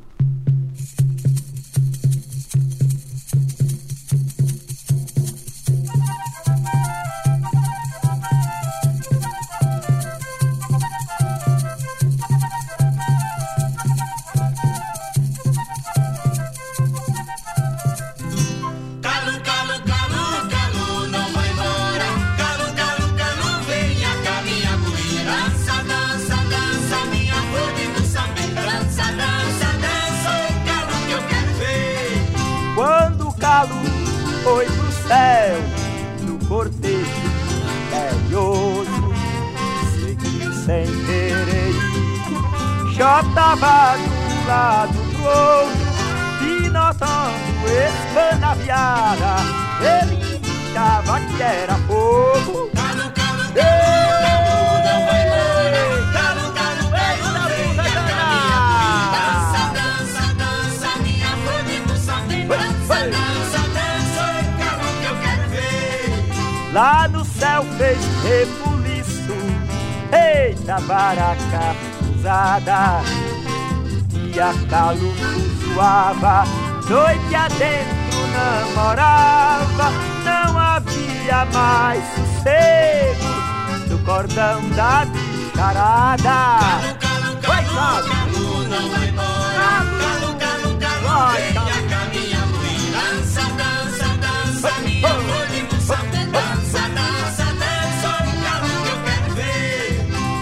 foi 34.51 34.65
pro 34.65 34.91
céu, 35.07 35.55
no 36.23 36.37
cortejo 36.45 37.05
misterioso, 37.87 39.13
seguiu 39.95 40.51
sem 40.65 40.85
querer. 41.05 41.73
Jó 42.93 43.23
tava 43.33 43.95
do 43.95 44.47
lado 44.47 44.93
do 44.93 45.23
outro, 45.23 45.87
e 46.41 46.69
notando 46.69 47.61
espanaviada, 47.87 49.35
ele 49.79 50.41
achava 50.73 51.19
que 51.21 51.41
era 51.41 51.75
fogo. 51.87 52.69
Calu, 52.75 53.11
calu, 53.13 53.51
calu, 53.53 53.90
Lá 66.73 67.07
no 67.07 67.25
céu 67.25 67.65
fez 67.77 67.99
rebuliço, 68.23 69.35
eita 70.11 70.79
baraca 70.81 71.75
usada, 72.15 73.01
e 74.13 74.39
a 74.39 74.53
Calu 74.69 75.13
suava, 75.61 76.45
noite 76.89 77.35
adentro 77.35 78.27
namorava, 78.31 79.91
não 80.23 80.57
havia 80.57 81.45
mais 81.53 82.03
sossego 82.15 83.89
no 83.89 83.99
cordão 84.05 84.61
da. 84.69 85.05
Vai, 87.47 87.65
Calu! 87.65 88.09
Calu, 88.09 88.63
não 88.67 88.89
vai 88.89 89.09
embora. 89.09 89.53
Calu, 89.99 90.35
calu, 90.39 90.77
calu, 90.79 91.03
Vai, 91.03 91.53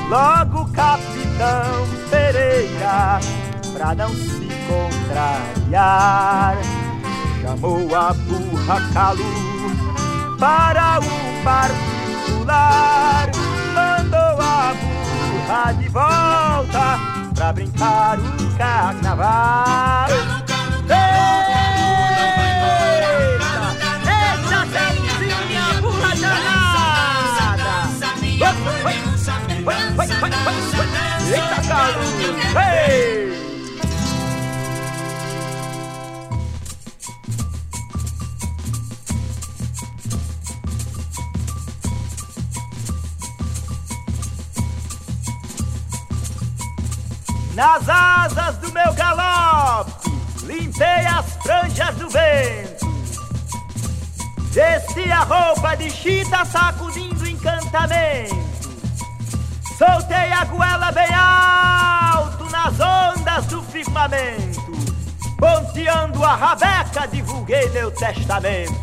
Logo 0.10 0.68
capitão 0.72 1.88
Pereira, 2.10 3.20
pra 3.72 3.94
não 3.94 4.10
se 4.10 4.50
contrariar, 4.68 6.58
chamou 7.44 7.96
a 7.96 8.12
burra 8.14 8.82
Calu 8.92 9.24
para 10.40 11.00
o 11.00 11.44
particular. 11.44 13.30
Mandou 13.76 14.42
a 14.42 14.74
burra 14.74 15.72
de 15.74 15.90
volta 15.90 17.00
pra 17.36 17.54
brincar 17.54 18.18
o 18.18 18.58
carnaval. 18.58 20.39
Nas 47.60 47.90
asas 47.90 48.58
do 48.60 48.72
meu 48.72 48.94
galope, 48.94 49.92
limpei 50.44 51.06
as 51.06 51.26
franjas 51.44 51.94
do 51.96 52.10
vento. 52.10 52.88
Vesti 54.54 55.12
a 55.12 55.24
roupa 55.26 55.76
de 55.76 55.90
chita 55.90 56.46
sacudindo 56.46 57.28
encantamento. 57.28 58.34
Soltei 59.78 60.32
a 60.32 60.46
goela 60.46 60.90
bem 60.94 61.14
alto 61.14 62.46
nas 62.46 62.80
ondas 62.80 63.46
do 63.48 63.62
firmamento. 63.64 64.62
Ponteando 65.38 66.24
a 66.24 66.36
rabeca, 66.36 67.08
divulguei 67.10 67.70
meu 67.72 67.92
testamento. 67.92 68.74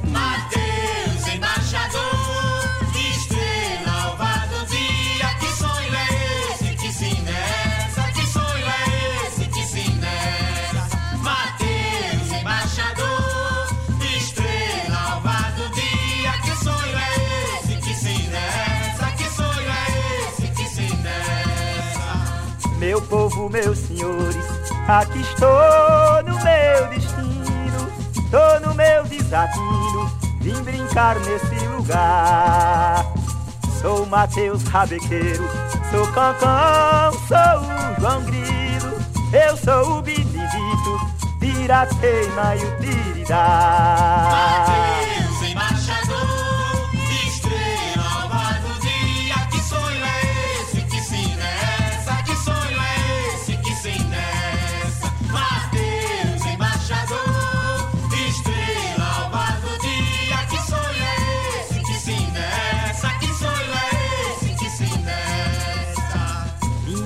Povo, 23.09 23.49
meus 23.49 23.79
senhores, 23.79 24.37
aqui 24.89 25.21
estou 25.21 26.23
no 26.25 26.35
meu 26.43 26.87
destino, 26.89 27.89
tô 28.31 28.61
no 28.67 28.75
meu 28.75 29.05
desatino, 29.05 30.11
vim 30.41 30.63
brincar 30.63 31.17
nesse 31.21 31.67
lugar. 31.67 33.05
Sou 33.81 34.07
Mateus 34.07 34.63
Rabequeiro, 34.65 35.45
sou 35.91 36.07
Cancão, 36.09 37.13
sou 37.29 37.61
o 37.63 38.01
João 38.01 38.23
Grilo, 38.25 38.99
eu 39.33 39.57
sou 39.57 39.99
o 39.99 40.03
Benedito, 40.03 41.01
Piratema 41.39 42.57
e 42.57 42.65
o 42.65 42.77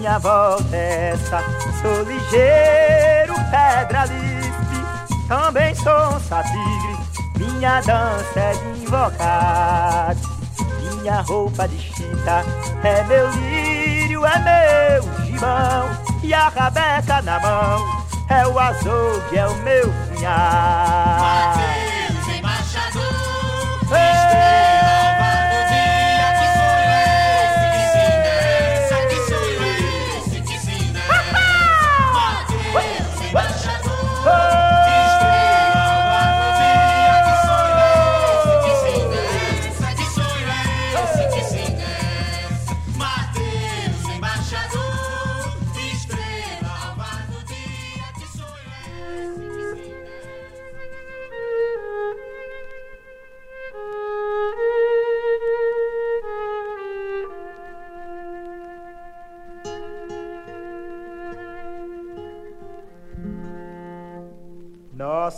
Minha 0.01 0.19
volta 0.19 0.75
é 0.75 1.11
essa, 1.13 1.45
sou 1.83 2.03
ligeiro, 2.05 3.35
pedra 3.51 4.07
lispe, 4.07 5.29
também 5.29 5.75
sou 5.75 6.17
um 6.17 6.21
satigre, 6.21 6.97
minha 7.37 7.83
dança 7.83 8.41
é 8.41 8.53
de 8.55 8.83
invocar. 8.83 10.17
Minha 10.81 11.21
roupa 11.21 11.69
de 11.69 11.79
chita 11.79 12.43
é 12.83 13.03
meu 13.05 13.31
lírio, 13.33 14.25
é 14.25 14.39
meu 14.39 15.03
gibão, 15.27 15.91
e 16.23 16.33
a 16.33 16.49
rabeca 16.49 17.21
na 17.21 17.39
mão 17.39 17.87
é 18.31 18.47
o 18.47 18.59
açougue, 18.59 19.37
é 19.37 19.47
o 19.47 19.55
meu 19.57 19.93
punhal. 19.93 21.21
Mateus, 21.21 22.39
embaixador, 22.39 23.83
estrela 23.83 24.70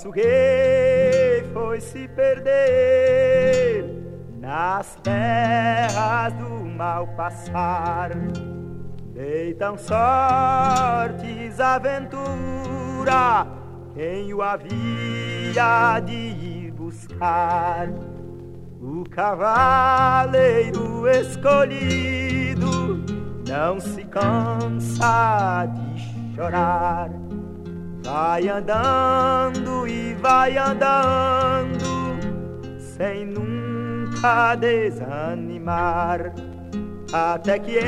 Nosso 0.02 0.10
rei 0.16 1.44
foi 1.52 1.80
se 1.80 2.08
perder 2.08 3.84
nas 4.40 4.96
terras 4.96 6.32
do 6.32 6.48
mal 6.76 7.06
passar. 7.16 8.10
Deitam 9.14 9.78
sortes 9.78 11.60
aventura 11.60 13.46
quem 13.94 14.34
o 14.34 14.42
havia 14.42 16.00
de 16.04 16.12
ir 16.12 16.72
buscar. 16.72 17.88
O 18.80 19.04
cavaleiro 19.08 21.06
escolhido 21.06 23.04
não 23.46 23.78
se 23.78 24.02
cansa 24.06 25.66
de 25.66 26.34
chorar. 26.34 27.08
Vai 28.04 28.48
andando 28.48 29.86
e 29.86 30.14
vai 30.14 30.58
andando, 30.58 32.18
sem 32.78 33.26
nunca 33.26 34.56
desanimar, 34.56 36.34
até 37.12 37.60
que 37.60 37.78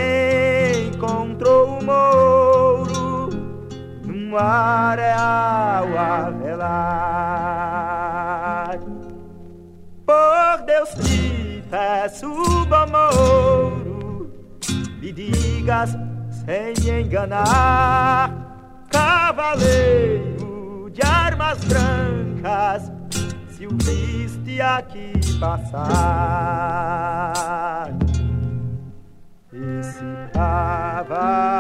encontrou 0.87 1.81
o 1.81 1.85
mouro 1.85 3.29
num 4.05 4.37
areal 4.37 5.89
a 5.99 6.31
velar. 6.31 7.19
Por 10.07 10.63
Deus 10.65 10.91
te 10.91 11.63
peço, 11.69 12.29
bom 12.67 12.87
mouro, 12.89 14.33
me 15.01 15.13
digas 15.13 15.97
sem 16.47 16.73
me 16.85 17.03
enganar 17.03 18.34
cavaleiro 19.45 20.89
de 20.91 21.03
armas 21.07 21.59
brancas, 21.65 22.91
se 23.51 23.67
o 23.67 23.77
viste 23.83 24.59
aqui 24.61 25.13
passar. 25.39 25.85
Esse 29.53 30.05
cavaleiro 30.33 31.59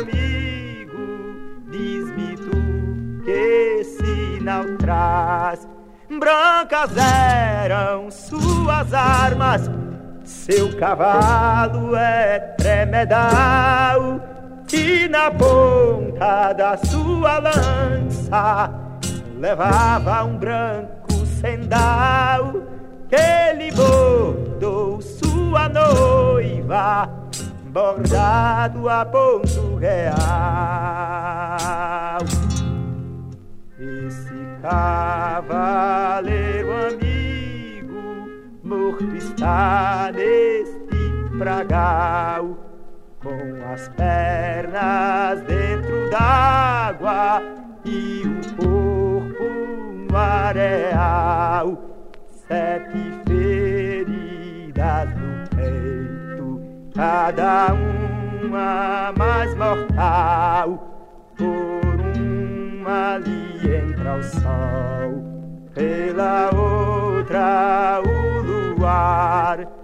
amigo, 0.00 1.06
diz-me 1.70 2.36
tu 2.36 2.50
que 3.24 3.84
sinal 3.84 4.64
traz. 4.78 5.68
Brancas 6.18 6.96
eram 6.96 8.10
suas 8.10 8.92
armas, 8.92 9.70
seu 10.24 10.76
cavalo 10.76 11.94
é 11.94 12.40
tremedal 12.58 14.39
e 14.72 15.08
na 15.08 15.30
ponta 15.30 16.52
da 16.52 16.76
sua 16.76 17.38
lança 17.38 18.70
levava 19.38 20.24
um 20.24 20.36
branco 20.36 21.26
sendal 21.40 22.52
que 23.08 23.52
lhe 23.56 23.72
bordou 23.72 25.00
sua 25.00 25.68
noiva 25.68 27.08
bordado 27.72 28.88
a 28.88 29.04
ponto 29.04 29.76
real. 29.76 30.16
Esse 33.78 34.34
cavaleiro 34.62 35.68
amigo 36.88 38.30
morto 38.62 39.16
está 39.16 40.12
neste 40.12 40.78
pragal 41.38 42.69
com 43.22 43.72
as 43.72 43.88
pernas 43.90 45.42
dentro 45.42 46.10
d'água 46.10 47.42
e 47.84 48.22
o 48.24 48.56
corpo 48.56 49.44
no 50.08 50.16
areal, 50.16 51.78
sete 52.48 53.20
feridas 53.26 55.08
no 55.14 55.48
peito, 55.54 56.60
cada 56.94 57.74
uma 57.74 59.12
mais 59.16 59.54
mortal, 59.54 60.78
por 61.36 62.00
uma 62.16 63.16
ali 63.16 63.76
entra 63.76 64.16
o 64.16 64.22
sol, 64.22 65.22
pela 65.74 66.50
outra 66.54 68.00
o 68.02 68.42
luar 68.42 69.79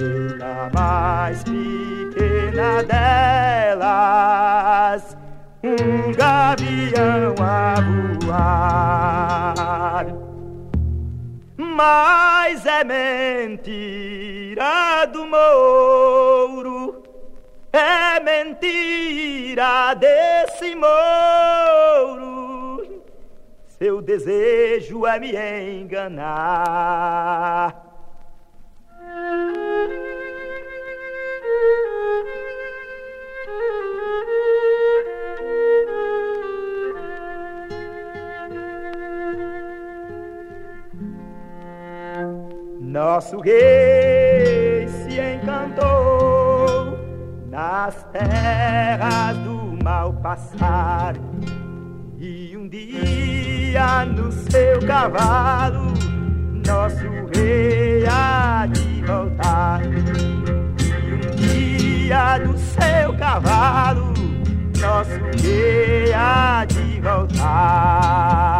pela 0.00 0.70
mais 0.72 1.44
pequena 1.44 2.82
delas, 3.74 5.14
um 5.62 6.10
gavião 6.12 7.34
a 7.38 7.74
voar. 8.24 10.06
Mas 11.58 12.64
é 12.64 12.82
mentira 12.82 15.04
do 15.06 15.26
mouro, 15.26 17.02
é 17.70 18.18
mentira 18.20 19.92
desse 19.94 20.74
mouro. 20.74 22.30
Seu 23.68 24.00
desejo 24.00 25.06
é 25.06 25.18
me 25.18 25.36
enganar. 25.82 27.89
Nosso 42.90 43.38
rei 43.38 44.88
se 44.88 45.20
encantou 45.20 46.98
nas 47.48 48.02
terras 48.10 49.36
do 49.44 49.78
mal 49.80 50.12
passar. 50.14 51.14
E 52.18 52.56
um 52.56 52.68
dia 52.68 54.04
no 54.06 54.32
seu 54.32 54.84
cavalo, 54.84 55.94
nosso 56.66 57.06
rei 57.32 58.04
há 58.08 58.66
de 58.66 59.04
voltar. 59.06 59.82
E 59.84 61.14
um 61.14 61.20
dia 61.36 62.38
no 62.44 62.58
seu 62.58 63.16
cavalo, 63.16 64.12
nosso 64.80 65.20
rei 65.40 66.12
há 66.12 66.64
de 66.64 67.00
voltar. 67.00 68.59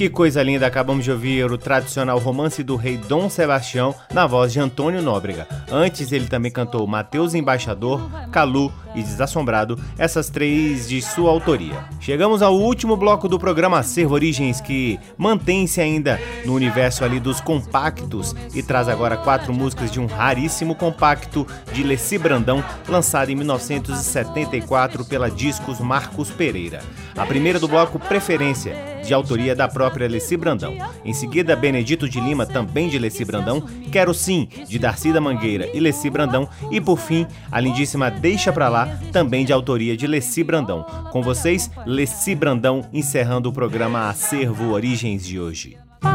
Que 0.00 0.08
coisa 0.08 0.42
linda, 0.42 0.66
acabamos 0.66 1.04
de 1.04 1.12
ouvir 1.12 1.44
o 1.52 1.58
tradicional 1.58 2.18
romance 2.18 2.62
do 2.62 2.74
rei 2.74 2.96
Dom 2.96 3.28
Sebastião 3.28 3.94
na 4.14 4.26
voz 4.26 4.50
de 4.50 4.58
Antônio 4.58 5.02
Nóbrega. 5.02 5.46
Antes 5.70 6.10
ele 6.10 6.26
também 6.26 6.50
cantou 6.50 6.86
Mateus 6.86 7.34
Embaixador, 7.34 8.10
Calu 8.32 8.72
e 8.94 9.02
Desassombrado, 9.02 9.78
essas 9.98 10.30
três 10.30 10.88
de 10.88 11.02
sua 11.02 11.30
autoria. 11.30 11.84
Chegamos 12.00 12.40
ao 12.40 12.56
último 12.56 12.96
bloco 12.96 13.28
do 13.28 13.38
programa 13.38 13.78
Acervo 13.78 14.14
Origens, 14.14 14.58
que 14.58 14.98
mantém-se 15.18 15.82
ainda 15.82 16.18
no 16.46 16.54
universo 16.54 17.04
ali 17.04 17.20
dos 17.20 17.38
compactos 17.38 18.34
e 18.54 18.62
traz 18.62 18.88
agora 18.88 19.18
quatro 19.18 19.52
músicas 19.52 19.90
de 19.90 20.00
um 20.00 20.06
raríssimo 20.06 20.74
compacto 20.74 21.46
de 21.74 21.82
Leci 21.82 22.16
Brandão, 22.16 22.64
lançado 22.88 23.30
em 23.30 23.34
1974 23.34 25.04
pela 25.04 25.30
Discos 25.30 25.78
Marcos 25.78 26.30
Pereira. 26.30 26.80
A 27.14 27.26
primeira 27.26 27.60
do 27.60 27.68
bloco 27.68 27.98
Preferência, 27.98 28.74
de 29.04 29.12
autoria 29.12 29.54
da 29.54 29.68
própria 29.68 29.89
Leci 29.98 30.36
Brandão. 30.36 30.74
Em 31.04 31.12
seguida, 31.12 31.56
Benedito 31.56 32.08
de 32.08 32.20
Lima, 32.20 32.46
também 32.46 32.88
de 32.88 32.98
Leci 32.98 33.24
Brandão, 33.24 33.62
Quero 33.90 34.14
Sim, 34.14 34.48
de 34.68 34.78
Darcy 34.78 35.12
da 35.12 35.20
Mangueira 35.20 35.68
e 35.72 35.80
Leci 35.80 36.10
Brandão, 36.10 36.48
e 36.70 36.80
por 36.80 36.98
fim, 36.98 37.26
a 37.50 37.60
lindíssima 37.60 38.10
Deixa 38.10 38.52
Pra 38.52 38.68
Lá, 38.68 38.86
também 39.12 39.44
de 39.44 39.52
autoria 39.52 39.96
de 39.96 40.06
Leci 40.06 40.44
Brandão. 40.44 40.84
Com 41.10 41.22
vocês, 41.22 41.70
Leci 41.86 42.34
Brandão, 42.34 42.88
encerrando 42.92 43.48
o 43.48 43.52
programa 43.52 44.08
Acervo 44.08 44.72
Origens 44.72 45.26
de 45.26 45.38
hoje. 45.38 45.76
Fui 46.00 46.10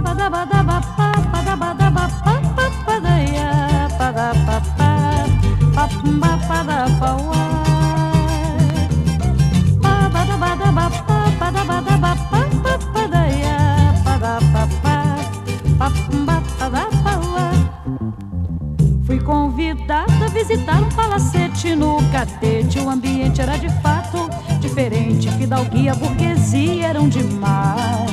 convidada 19.25 20.25
a 20.25 20.29
visitar 20.29 20.81
um 20.81 20.89
palacete 20.89 21.75
no 21.75 21.97
catete. 22.11 22.79
O 22.79 22.89
ambiente 22.89 23.41
era 23.41 23.57
de 23.57 23.69
fato 23.81 24.29
diferente. 24.59 25.29
Fidalguia, 25.31 25.95
burguesia 25.95 26.87
eram 26.87 27.09
demais. 27.09 28.05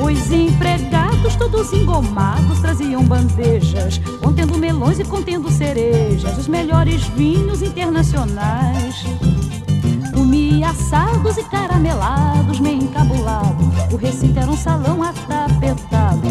Os 0.00 0.30
empregados, 0.30 1.36
todos 1.36 1.72
engomados, 1.72 2.60
traziam 2.60 3.04
bandejas, 3.04 3.98
contendo 4.22 4.56
melões 4.58 4.98
e 4.98 5.04
contendo 5.04 5.50
cerejas, 5.50 6.38
os 6.38 6.48
melhores 6.48 7.04
vinhos 7.08 7.62
internacionais. 7.62 9.04
Comi 10.14 10.64
assados 10.64 11.36
e 11.36 11.44
caramelados, 11.44 12.58
meio 12.58 12.82
encabulado. 12.82 13.62
O 13.92 13.96
recinto 13.96 14.38
era 14.38 14.50
um 14.50 14.56
salão 14.56 15.02
atapetado, 15.02 16.28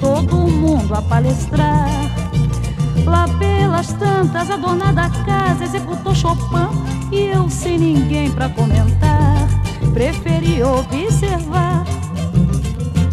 todo 0.00 0.36
mundo 0.36 0.94
a 0.94 1.02
palestrar. 1.02 2.25
Lá 3.06 3.26
pelas 3.38 3.92
tantas, 3.92 4.50
a 4.50 4.56
dona 4.56 4.92
da 4.92 5.08
casa 5.08 5.62
executou 5.62 6.12
Chopin 6.12 6.68
e 7.12 7.20
eu 7.28 7.48
sem 7.48 7.78
ninguém 7.78 8.30
pra 8.32 8.48
comentar. 8.48 9.46
Preferi 9.94 10.60
observar. 10.62 11.84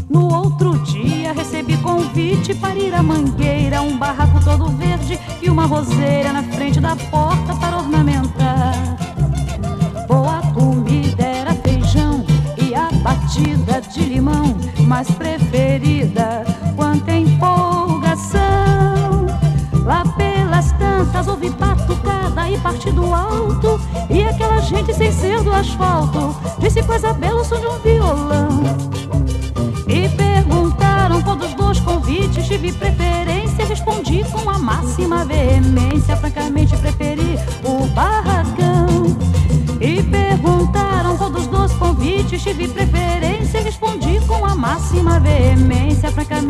No 0.10 0.34
outro 0.34 0.80
dia 0.80 1.32
recebi 1.34 1.78
convite 1.78 2.56
para 2.56 2.76
ir 2.76 2.94
à 2.94 3.04
mangueira, 3.04 3.84
um 3.84 3.96
barraco 3.98 4.44
todo 4.44 4.68
verde 4.70 5.20
e 5.42 5.50
uma 5.50 5.68
roseira 5.68 6.34
na 6.34 6.42
frente 6.42 6.80
da 6.80 6.96
porta 6.96 7.54
para 7.56 7.78
ornamentar. 7.78 8.74
Boa 10.08 10.42
comida 10.54 11.24
era 11.24 11.54
feijão 11.54 12.26
e 12.58 12.74
a 12.74 12.90
batida 13.04 13.80
de 13.82 14.02
limão, 14.02 14.56
mas 14.88 15.10
preferida 15.12 16.44
quanta 16.76 17.14
empolgação. 17.14 17.53
Tantas 21.14 21.28
houve 21.28 21.50
batucada 21.52 22.50
e 22.50 22.58
partido 22.58 23.14
alto 23.14 23.80
E 24.10 24.24
aquela 24.24 24.60
gente 24.60 24.94
sem 24.94 25.12
ser 25.12 25.42
do 25.44 25.54
asfalto 25.54 26.36
Disse 26.58 26.82
coisa 26.84 27.14
bela 27.14 27.42
o 27.42 27.46
som 27.46 27.60
de 27.60 27.68
um 27.68 27.80
violão. 27.80 28.64
E 29.88 30.10
perguntaram 30.10 31.22
qual 31.22 31.36
dos 31.36 31.54
dois 31.54 31.80
convites 31.80 32.48
tive 32.48 32.72
preferência 32.72 33.66
Respondi 33.66 34.24
com 34.32 34.50
a 34.50 34.58
máxima 34.58 35.24
veemência 35.24 36.16
Francamente 36.18 36.76
preferi 36.78 37.38
o 37.64 37.86
barracão. 37.88 39.16
E 39.80 40.02
perguntaram 40.02 41.18
qual 41.18 41.30
dos 41.30 41.46
dois 41.48 41.72
convites 41.74 42.42
tive 42.42 42.68
preferência 42.68 43.62
Respondi 43.62 44.20
com 44.26 44.46
a 44.46 44.56
máxima 44.56 45.20
veemência 45.20 46.10
Francamente 46.12 46.43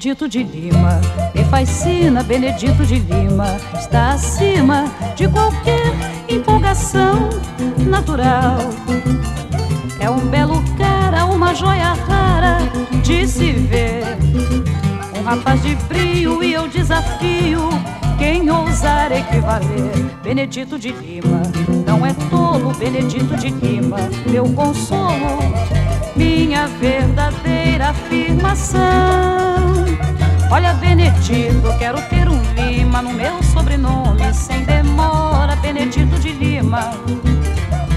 Benedito 0.00 0.26
de 0.30 0.42
Lima, 0.42 0.98
me 1.34 1.44
fascina 1.44 2.22
Benedito 2.22 2.86
de 2.86 3.00
Lima, 3.00 3.58
está 3.78 4.12
acima 4.12 4.86
de 5.14 5.28
qualquer 5.28 5.92
empolgação 6.26 7.28
natural. 7.86 8.56
É 10.00 10.08
um 10.08 10.20
belo 10.20 10.64
cara, 10.78 11.26
uma 11.26 11.54
joia 11.54 11.92
rara 11.92 12.60
de 13.02 13.28
se 13.28 13.52
ver. 13.52 14.16
Um 15.18 15.22
rapaz 15.22 15.60
de 15.60 15.74
brio 15.74 16.42
e 16.42 16.54
eu 16.54 16.66
desafio 16.66 17.68
quem 18.18 18.50
ousar 18.50 19.12
equivaler. 19.12 19.92
Benedito 20.22 20.78
de 20.78 20.92
Lima, 20.92 21.42
não 21.86 22.06
é 22.06 22.14
tolo, 22.30 22.72
Benedito 22.78 23.36
de 23.36 23.50
Lima, 23.50 23.98
meu 24.24 24.48
consolo, 24.54 25.40
minha 26.16 26.66
verdadeira 26.68 27.90
afirmação. 27.90 29.49
Olha, 30.50 30.74
Benedito, 30.74 31.78
quero 31.78 32.00
ter 32.08 32.28
um 32.28 32.40
Lima 32.54 33.00
no 33.00 33.12
meu 33.12 33.40
sobrenome, 33.42 34.34
sem 34.34 34.64
demora, 34.64 35.54
Benedito 35.56 36.18
de 36.18 36.32
Lima. 36.32 36.90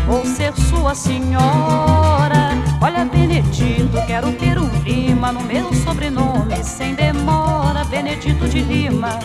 vou 0.05 0.23
ser 0.23 0.53
sua 0.53 0.93
senhora. 0.93 2.51
Olha, 2.79 3.05
Benedito, 3.05 3.97
quero 4.05 4.31
ter 4.33 4.59
um 4.59 4.67
rima 4.83 5.31
no 5.31 5.41
meu 5.41 5.73
sobrenome, 5.73 6.63
sem 6.63 6.93
demora, 6.93 7.83
Benedito 7.85 8.47
de 8.47 8.59
Lima. 8.61 9.17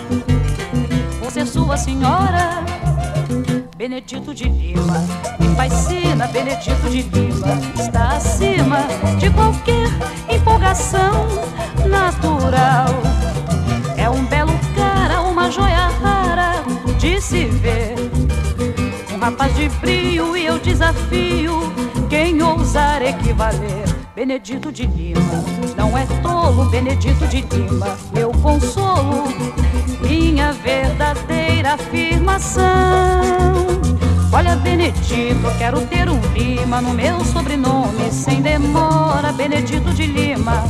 Vou 1.20 1.30
ser 1.30 1.46
sua 1.46 1.76
senhora. 1.76 2.64
Benedito 3.76 4.34
de 4.34 4.48
Lima, 4.48 5.04
me 5.38 5.54
fascina, 5.54 6.26
Benedito 6.28 6.90
de 6.90 7.02
Lima, 7.02 7.60
está 7.78 8.16
acima 8.16 8.78
de 9.18 9.30
qualquer 9.30 9.88
empolgação 10.28 11.26
natural. 11.88 13.17
É 14.08 14.10
um 14.10 14.24
belo 14.24 14.58
cara, 14.74 15.20
uma 15.20 15.50
joia 15.50 15.88
rara 16.00 16.64
de 16.98 17.20
se 17.20 17.44
ver. 17.44 17.94
Um 19.14 19.18
rapaz 19.18 19.54
de 19.54 19.68
brio 19.68 20.34
e 20.34 20.46
eu 20.46 20.58
desafio 20.58 21.60
quem 22.08 22.42
ousar 22.42 23.02
equivaler. 23.02 23.84
Benedito 24.14 24.72
de 24.72 24.86
Lima, 24.86 25.44
não 25.76 25.94
é 25.96 26.06
tolo, 26.22 26.70
Benedito 26.70 27.26
de 27.26 27.42
Lima, 27.42 27.98
meu 28.14 28.30
consolo, 28.30 29.24
minha 30.00 30.54
verdadeira 30.54 31.74
afirmação. 31.74 32.64
Olha, 34.32 34.56
Benedito, 34.56 35.56
quero 35.56 35.80
ter 35.82 36.08
um 36.08 36.20
Lima 36.34 36.80
no 36.80 36.92
meu 36.92 37.24
sobrenome, 37.24 38.10
sem 38.10 38.42
demora, 38.42 39.32
Benedito 39.32 39.92
de 39.94 40.06
Lima. 40.06 40.64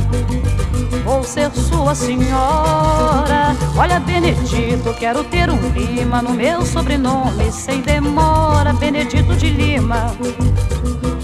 Vou 1.03 1.23
ser 1.23 1.51
sua 1.51 1.93
senhora. 1.93 3.55
Olha, 3.75 3.99
Benedito, 3.99 4.93
quero 4.99 5.23
ter 5.25 5.49
um 5.49 5.57
Lima 5.69 6.21
no 6.21 6.33
meu 6.33 6.65
sobrenome, 6.65 7.51
sem 7.51 7.81
demora, 7.81 8.73
Benedito 8.73 9.35
de 9.35 9.49
Lima. 9.49 10.15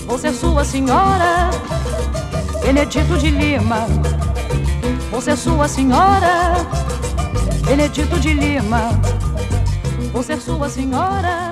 Vou 0.05 0.17
ser 0.17 0.33
sua 0.33 0.65
senhora. 0.65 1.49
Benedito 2.61 3.17
de 3.17 3.29
Lima. 3.29 3.85
Vou 5.11 5.21
ser 5.21 5.37
sua 5.37 5.67
senhora, 5.67 6.55
Benedito 7.65 8.19
de 8.19 8.33
Lima. 8.33 8.89
Vou 10.11 10.23
ser 10.23 10.41
sua 10.41 10.67
senhora, 10.67 11.44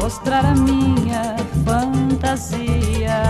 mostrar 0.00 0.44
a 0.44 0.54
minha 0.54 1.36
fantasia 1.64 3.22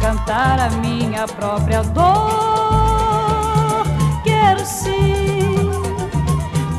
cantar 0.00 0.58
a 0.58 0.70
minha 0.70 1.26
própria 1.26 1.82
dor. 1.82 3.84
Quero 4.24 4.64
sim 4.64 5.70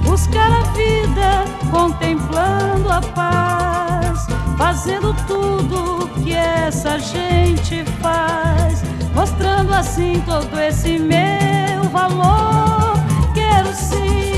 buscar 0.03 0.51
a 0.51 0.63
vida, 0.71 1.45
contemplando 1.71 2.91
a 2.91 3.01
paz, 3.01 4.27
fazendo 4.57 5.13
tudo 5.27 6.07
que 6.23 6.33
essa 6.33 6.97
gente 6.99 7.83
faz, 8.01 8.83
mostrando 9.13 9.73
assim 9.73 10.21
todo 10.25 10.59
esse 10.59 10.97
meu 10.97 11.83
valor. 11.91 12.93
Quero 13.33 13.73
sim 13.73 14.28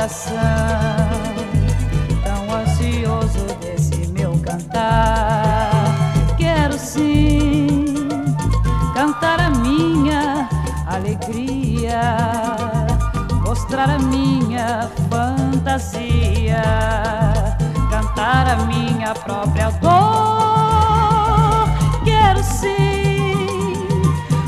coração, 0.00 0.32
tão 2.24 2.56
ansioso 2.56 3.44
desse 3.60 4.06
meu 4.08 4.32
cantar. 4.38 5.70
Quero 6.38 6.78
sim 6.78 8.08
cantar 8.94 9.38
a 9.40 9.50
minha 9.50 10.48
alegria, 10.86 12.16
mostrar 13.46 13.90
a 13.90 13.98
minha 13.98 14.90
fantasia, 15.10 16.62
cantar 17.90 18.48
a 18.48 18.56
minha 18.64 19.14
própria 19.14 19.70
dor. 19.82 21.68
Quero 22.04 22.42
sim 22.42 23.74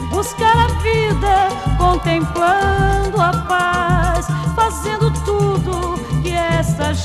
buscar 0.08 0.56
a 0.56 0.68
vida, 0.80 1.48
contemplando 1.76 3.20
a 3.20 3.32
paz, 3.46 3.71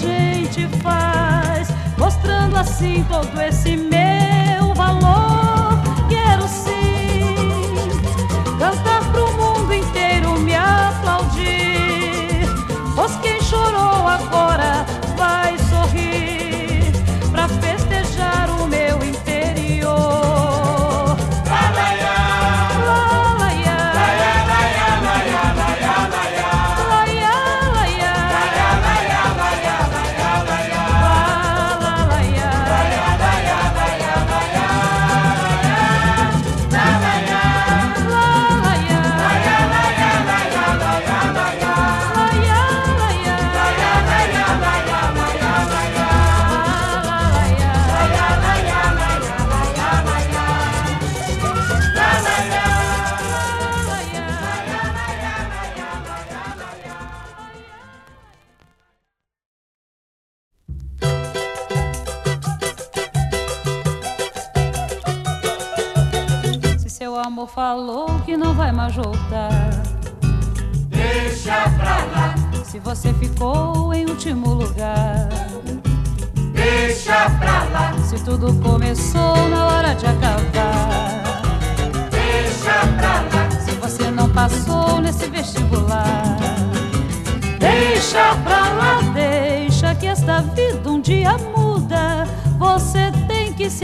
gente 0.08 0.68
faz, 0.82 1.68
mostrando 1.98 2.58
assim 2.58 3.06
todo 3.10 3.42
esse 3.42 3.76
meu 3.76 4.07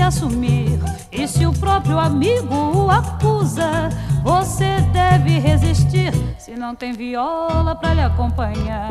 assumir. 0.04 0.80
E 1.12 1.28
se 1.28 1.46
o 1.46 1.54
próprio 1.54 1.98
amigo 2.00 2.56
o 2.56 2.90
acusa, 2.90 3.90
você 4.24 4.82
deve 4.92 5.40
resistir. 5.40 6.14
Se 6.38 6.52
não 6.56 6.76
tem 6.76 6.94
viola 6.94 7.76
pra 7.76 7.94
lhe 7.94 8.02
acompanhar. 8.02 8.90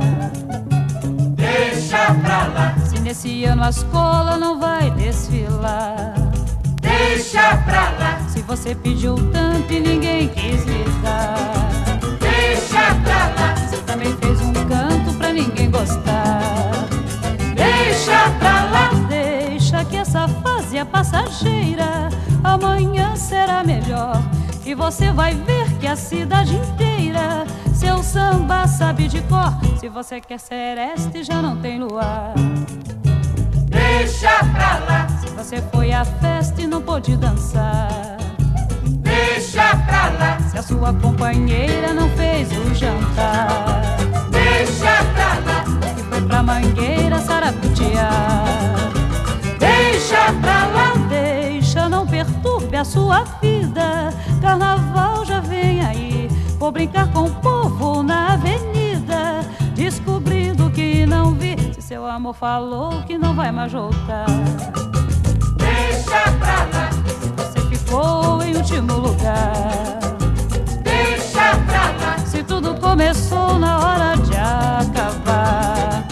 deixa 1.35 2.15
pra 2.23 2.47
lá, 2.49 2.75
Se 2.87 2.99
nesse 3.01 3.45
ano 3.45 3.65
a 3.65 3.71
escola 3.71 4.37
não 4.39 4.59
vai 4.59 4.91
desfilar. 4.93 6.15
deixa 6.81 7.57
pra 7.59 7.91
lá, 7.99 8.21
Se 8.29 8.41
você 8.43 8.75
pediu 8.75 9.15
tanto 9.31 9.73
e 9.73 9.81
ninguém 9.81 10.29
quis 10.29 10.65
lhe 10.65 10.85
dar. 11.03 11.35
deixa 12.21 12.95
pra 13.03 13.27
lá, 13.39 13.55
Você 13.57 13.77
também 13.79 14.13
fez 14.17 14.41
um 14.41 14.53
canto 14.53 15.13
pra 15.19 15.33
ninguém 15.33 15.71
gostar. 15.71 16.31
Deixa 17.55 18.31
pra 18.39 18.65
lá, 18.65 18.91
essa 20.13 20.29
fase 20.29 20.77
é 20.77 20.85
passageira. 20.85 22.11
Amanhã 22.45 23.17
será 23.17 23.65
melhor. 23.65 24.23
E 24.65 24.75
você 24.75 25.11
vai 25.11 25.35
ver 25.35 25.67
que 25.79 25.87
a 25.87 25.97
cidade 25.97 26.55
inteira 26.55 27.47
seu 27.75 28.03
samba 28.03 28.67
sabe 28.67 29.09
de 29.09 29.23
cor. 29.23 29.53
Se 29.81 29.89
você 29.89 30.21
quer 30.21 30.39
ser 30.39 30.77
este, 30.95 31.25
já 31.25 31.41
não 31.41 31.57
tem 31.57 31.81
luar. 31.81 32.35
deixa 33.69 34.39
pra 34.53 34.79
lá, 34.87 35.09
Se 35.19 35.29
você 35.31 35.63
foi 35.73 35.93
à 35.93 36.05
festa 36.05 36.61
e 36.61 36.67
não 36.67 36.83
pôde 36.83 37.17
dançar. 37.17 38.19
deixa 38.83 39.75
pra 39.87 40.11
lá, 40.11 40.39
Se 40.51 40.59
a 40.59 40.63
sua 40.63 40.93
companheira 40.93 41.95
não 41.95 42.11
fez 42.11 42.49
o 42.53 42.75
jantar. 42.75 43.49
deixa 44.31 45.05
pra 45.15 45.39
lá, 45.47 45.95
que 45.95 46.03
foi 46.03 46.21
pra 46.21 46.43
mangueira 46.43 47.19
saraputear. 47.19 49.02
Deixa 50.23 50.41
pra 50.41 50.67
lá, 50.67 50.95
deixa, 51.09 51.89
não 51.89 52.07
perturbe 52.07 52.77
a 52.77 52.85
sua 52.85 53.25
vida. 53.41 54.11
Carnaval 54.41 55.25
já 55.25 55.41
vem 55.41 55.85
aí, 55.85 56.29
vou 56.61 56.71
brincar 56.71 57.11
com 57.13 57.25
o 57.25 57.31
povo 57.31 58.05
na 58.05 58.35
avenida. 58.35 59.41
Descobrindo 59.75 60.71
que 60.71 61.05
não 61.07 61.35
vi, 61.35 61.57
se 61.75 61.83
seu 61.83 62.07
amor 62.07 62.35
falou 62.35 63.03
que 63.03 63.19
não 63.19 63.35
vai 63.35 63.51
mais 63.51 63.73
voltar. 63.73 64.27
deixa 65.57 66.31
pra 66.39 66.69
lá, 66.73 66.91
Você 67.39 67.61
ficou 67.77 68.41
em 68.45 68.57
último 68.57 68.95
lugar. 68.99 69.99
deixa 70.85 71.57
pra 71.67 71.91
lá, 72.01 72.19
Se 72.25 72.45
tudo 72.45 72.77
começou 72.77 73.59
na 73.59 73.79
hora 73.79 74.17
de 74.19 74.37
acabar. 74.37 76.12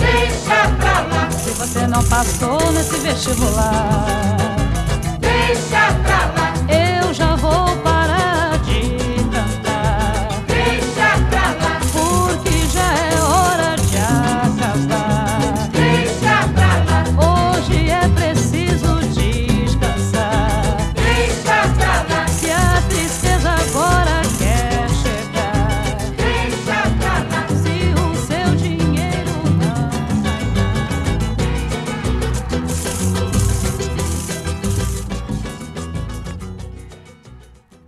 Você 1.61 1.86
não 1.86 2.02
passou 2.04 2.72
nesse 2.72 2.96
vestibular, 3.00 4.56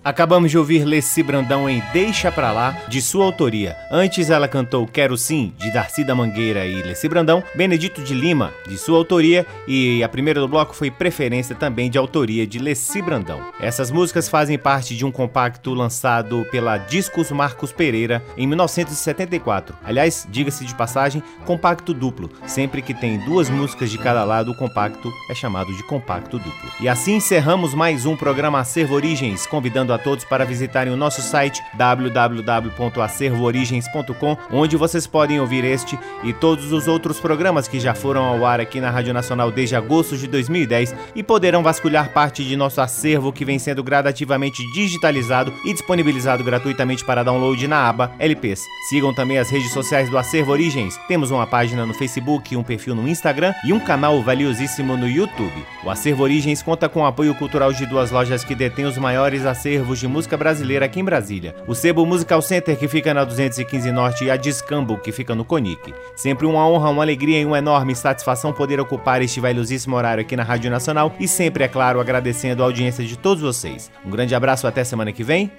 Acabamos 0.05 0.51
de 0.51 0.59
ouvir 0.59 0.85
Leci 0.85 1.23
Brandão 1.23 1.71
em 1.71 1.81
Deixa 1.93 2.33
Pra 2.33 2.51
Lá, 2.51 2.77
de 2.89 3.01
sua 3.01 3.25
autoria. 3.25 3.77
Antes 3.89 4.31
ela 4.31 4.49
cantou 4.49 4.85
Quero 4.85 5.17
Sim, 5.17 5.53
de 5.57 5.71
Darcy 5.71 6.03
da 6.03 6.13
Mangueira 6.13 6.67
e 6.67 6.83
Leci 6.83 7.09
Brandão, 7.09 7.41
Benedito 7.55 8.03
de 8.03 8.13
Lima, 8.13 8.53
de 8.67 8.77
sua 8.77 8.99
autoria, 8.99 9.47
e 9.69 10.03
a 10.03 10.09
primeira 10.09 10.41
do 10.41 10.49
bloco 10.49 10.75
foi 10.75 10.91
Preferência, 10.91 11.55
também 11.55 11.89
de 11.89 11.99
autoria 11.99 12.45
de 12.45 12.59
Leci 12.59 13.01
Brandão. 13.01 13.41
Essas 13.61 13.93
músicas 13.93 14.29
fazem 14.29 14.59
parte 14.59 14.97
de 14.97 15.07
um 15.07 15.13
compacto 15.13 15.73
lançado 15.73 16.45
pela 16.51 16.79
Discos 16.79 17.31
Marcos 17.31 17.71
Pereira 17.71 18.21
em 18.37 18.45
1974. 18.45 19.77
Aliás, 19.85 20.27
diga-se 20.29 20.65
de 20.65 20.75
passagem, 20.75 21.23
compacto 21.47 21.95
duplo. 21.95 22.29
Sempre 22.45 22.83
que 22.83 22.93
tem 22.93 23.21
duas 23.21 23.49
músicas 23.49 23.89
de 23.89 23.99
cada 23.99 24.25
lado, 24.25 24.51
o 24.51 24.57
compacto 24.57 25.13
é 25.31 25.35
chamado 25.35 25.73
de 25.77 25.85
compacto 25.85 26.39
duplo. 26.39 26.73
E 26.81 26.89
assim 26.89 27.15
encerramos 27.15 27.73
mais 27.73 28.05
um 28.05 28.17
programa 28.17 28.59
Acervo 28.59 28.97
Origens, 28.97 29.47
convidando 29.47 29.92
a 29.93 29.99
todos 29.99 30.25
para 30.25 30.45
visitarem 30.45 30.93
o 30.93 30.97
nosso 30.97 31.21
site 31.21 31.61
www.acervoorigens.com, 31.75 34.37
onde 34.51 34.77
vocês 34.77 35.07
podem 35.07 35.41
ouvir 35.41 35.65
este 35.65 35.99
e 36.23 36.33
todos 36.33 36.73
os 36.73 36.89
outros 36.89 37.21
programas 37.21 37.69
que 37.69 37.81
já 37.81 37.95
foram 37.95 38.25
ao 38.25 38.47
ar 38.47 38.61
aqui 38.61 38.81
na 38.81 38.91
Rádio 38.91 39.15
Nacional 39.15 39.51
desde 39.51 39.77
agosto 39.77 40.17
de 40.17 40.27
2010 40.27 40.95
e 41.15 41.23
poderão 41.23 41.63
vasculhar 41.63 42.13
parte 42.13 42.45
de 42.45 42.57
nosso 42.57 42.81
acervo 42.81 43.33
que 43.33 43.45
vem 43.45 43.59
sendo 43.59 43.83
gradativamente 43.83 44.63
digitalizado 44.73 45.53
e 45.65 45.73
disponibilizado 45.73 46.43
gratuitamente 46.43 47.05
para 47.05 47.23
download 47.23 47.67
na 47.67 47.89
aba 47.89 48.13
LPs. 48.19 48.65
Sigam 48.89 49.15
também 49.15 49.39
as 49.39 49.51
redes 49.51 49.73
sociais 49.73 50.09
do 50.09 50.19
Acervo 50.19 50.53
Origens. 50.53 50.99
Temos 51.09 51.31
uma 51.31 51.47
página 51.47 51.85
no 51.85 51.95
Facebook, 51.95 52.57
um 52.57 52.63
perfil 52.63 52.95
no 52.95 53.09
Instagram 53.09 53.55
e 53.65 53.73
um 53.73 53.81
canal 53.81 54.23
valiosíssimo 54.23 54.97
no 54.97 55.09
YouTube. 55.09 55.65
O 55.85 55.91
Acervo 55.91 56.23
Origens 56.23 56.63
conta 56.63 56.89
com 56.89 57.01
o 57.01 57.07
apoio 57.07 57.35
cultural 57.35 57.73
de 57.73 57.87
duas 57.87 58.11
lojas 58.11 58.45
que 58.45 58.55
detêm 58.55 58.85
os 58.85 58.99
maiores 58.99 59.45
acervos 59.45 59.82
de 59.99 60.07
música 60.07 60.37
brasileira 60.37 60.87
aqui 60.87 61.01
em 61.01 61.05
Brasília. 61.05 61.55
O 61.67 61.75
Sebo 61.75 62.07
Musical 62.07 62.41
Center, 62.41 62.77
que 62.77 62.87
fica 62.87 63.13
na 63.13 63.25
215 63.25 63.91
Norte, 63.91 64.25
e 64.25 64.31
a 64.31 64.37
Discambo, 64.37 64.99
que 64.99 65.11
fica 65.11 65.35
no 65.35 65.45
Conic. 65.45 65.93
Sempre 66.15 66.47
uma 66.47 66.67
honra, 66.67 66.91
uma 66.91 67.03
alegria 67.03 67.41
e 67.41 67.45
uma 67.45 67.59
enorme 67.59 67.95
satisfação 67.95 68.53
poder 68.53 68.81
ocupar 68.81 69.21
este 69.21 69.41
valiosíssimo 69.41 69.97
horário 69.97 70.23
aqui 70.23 70.37
na 70.37 70.43
Rádio 70.43 70.71
Nacional 70.71 71.15
e 71.19 71.27
sempre, 71.27 71.65
é 71.65 71.69
claro, 71.69 72.01
agradecendo 72.01 72.63
a 72.63 72.67
audiência 72.67 73.05
de 73.05 73.19
todos 73.19 73.43
vocês. 73.43 73.91
Um 74.05 74.11
grande 74.11 74.35
abraço, 74.35 74.67
até 74.67 74.85
semana 74.85 75.13
que 75.13 75.25
vem. 75.25 75.51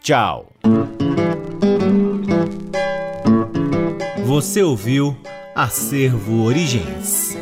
Tchau! 0.00 0.46
Você 4.24 4.62
ouviu 4.62 5.16
Acervo 5.54 6.44
Origens. 6.44 7.36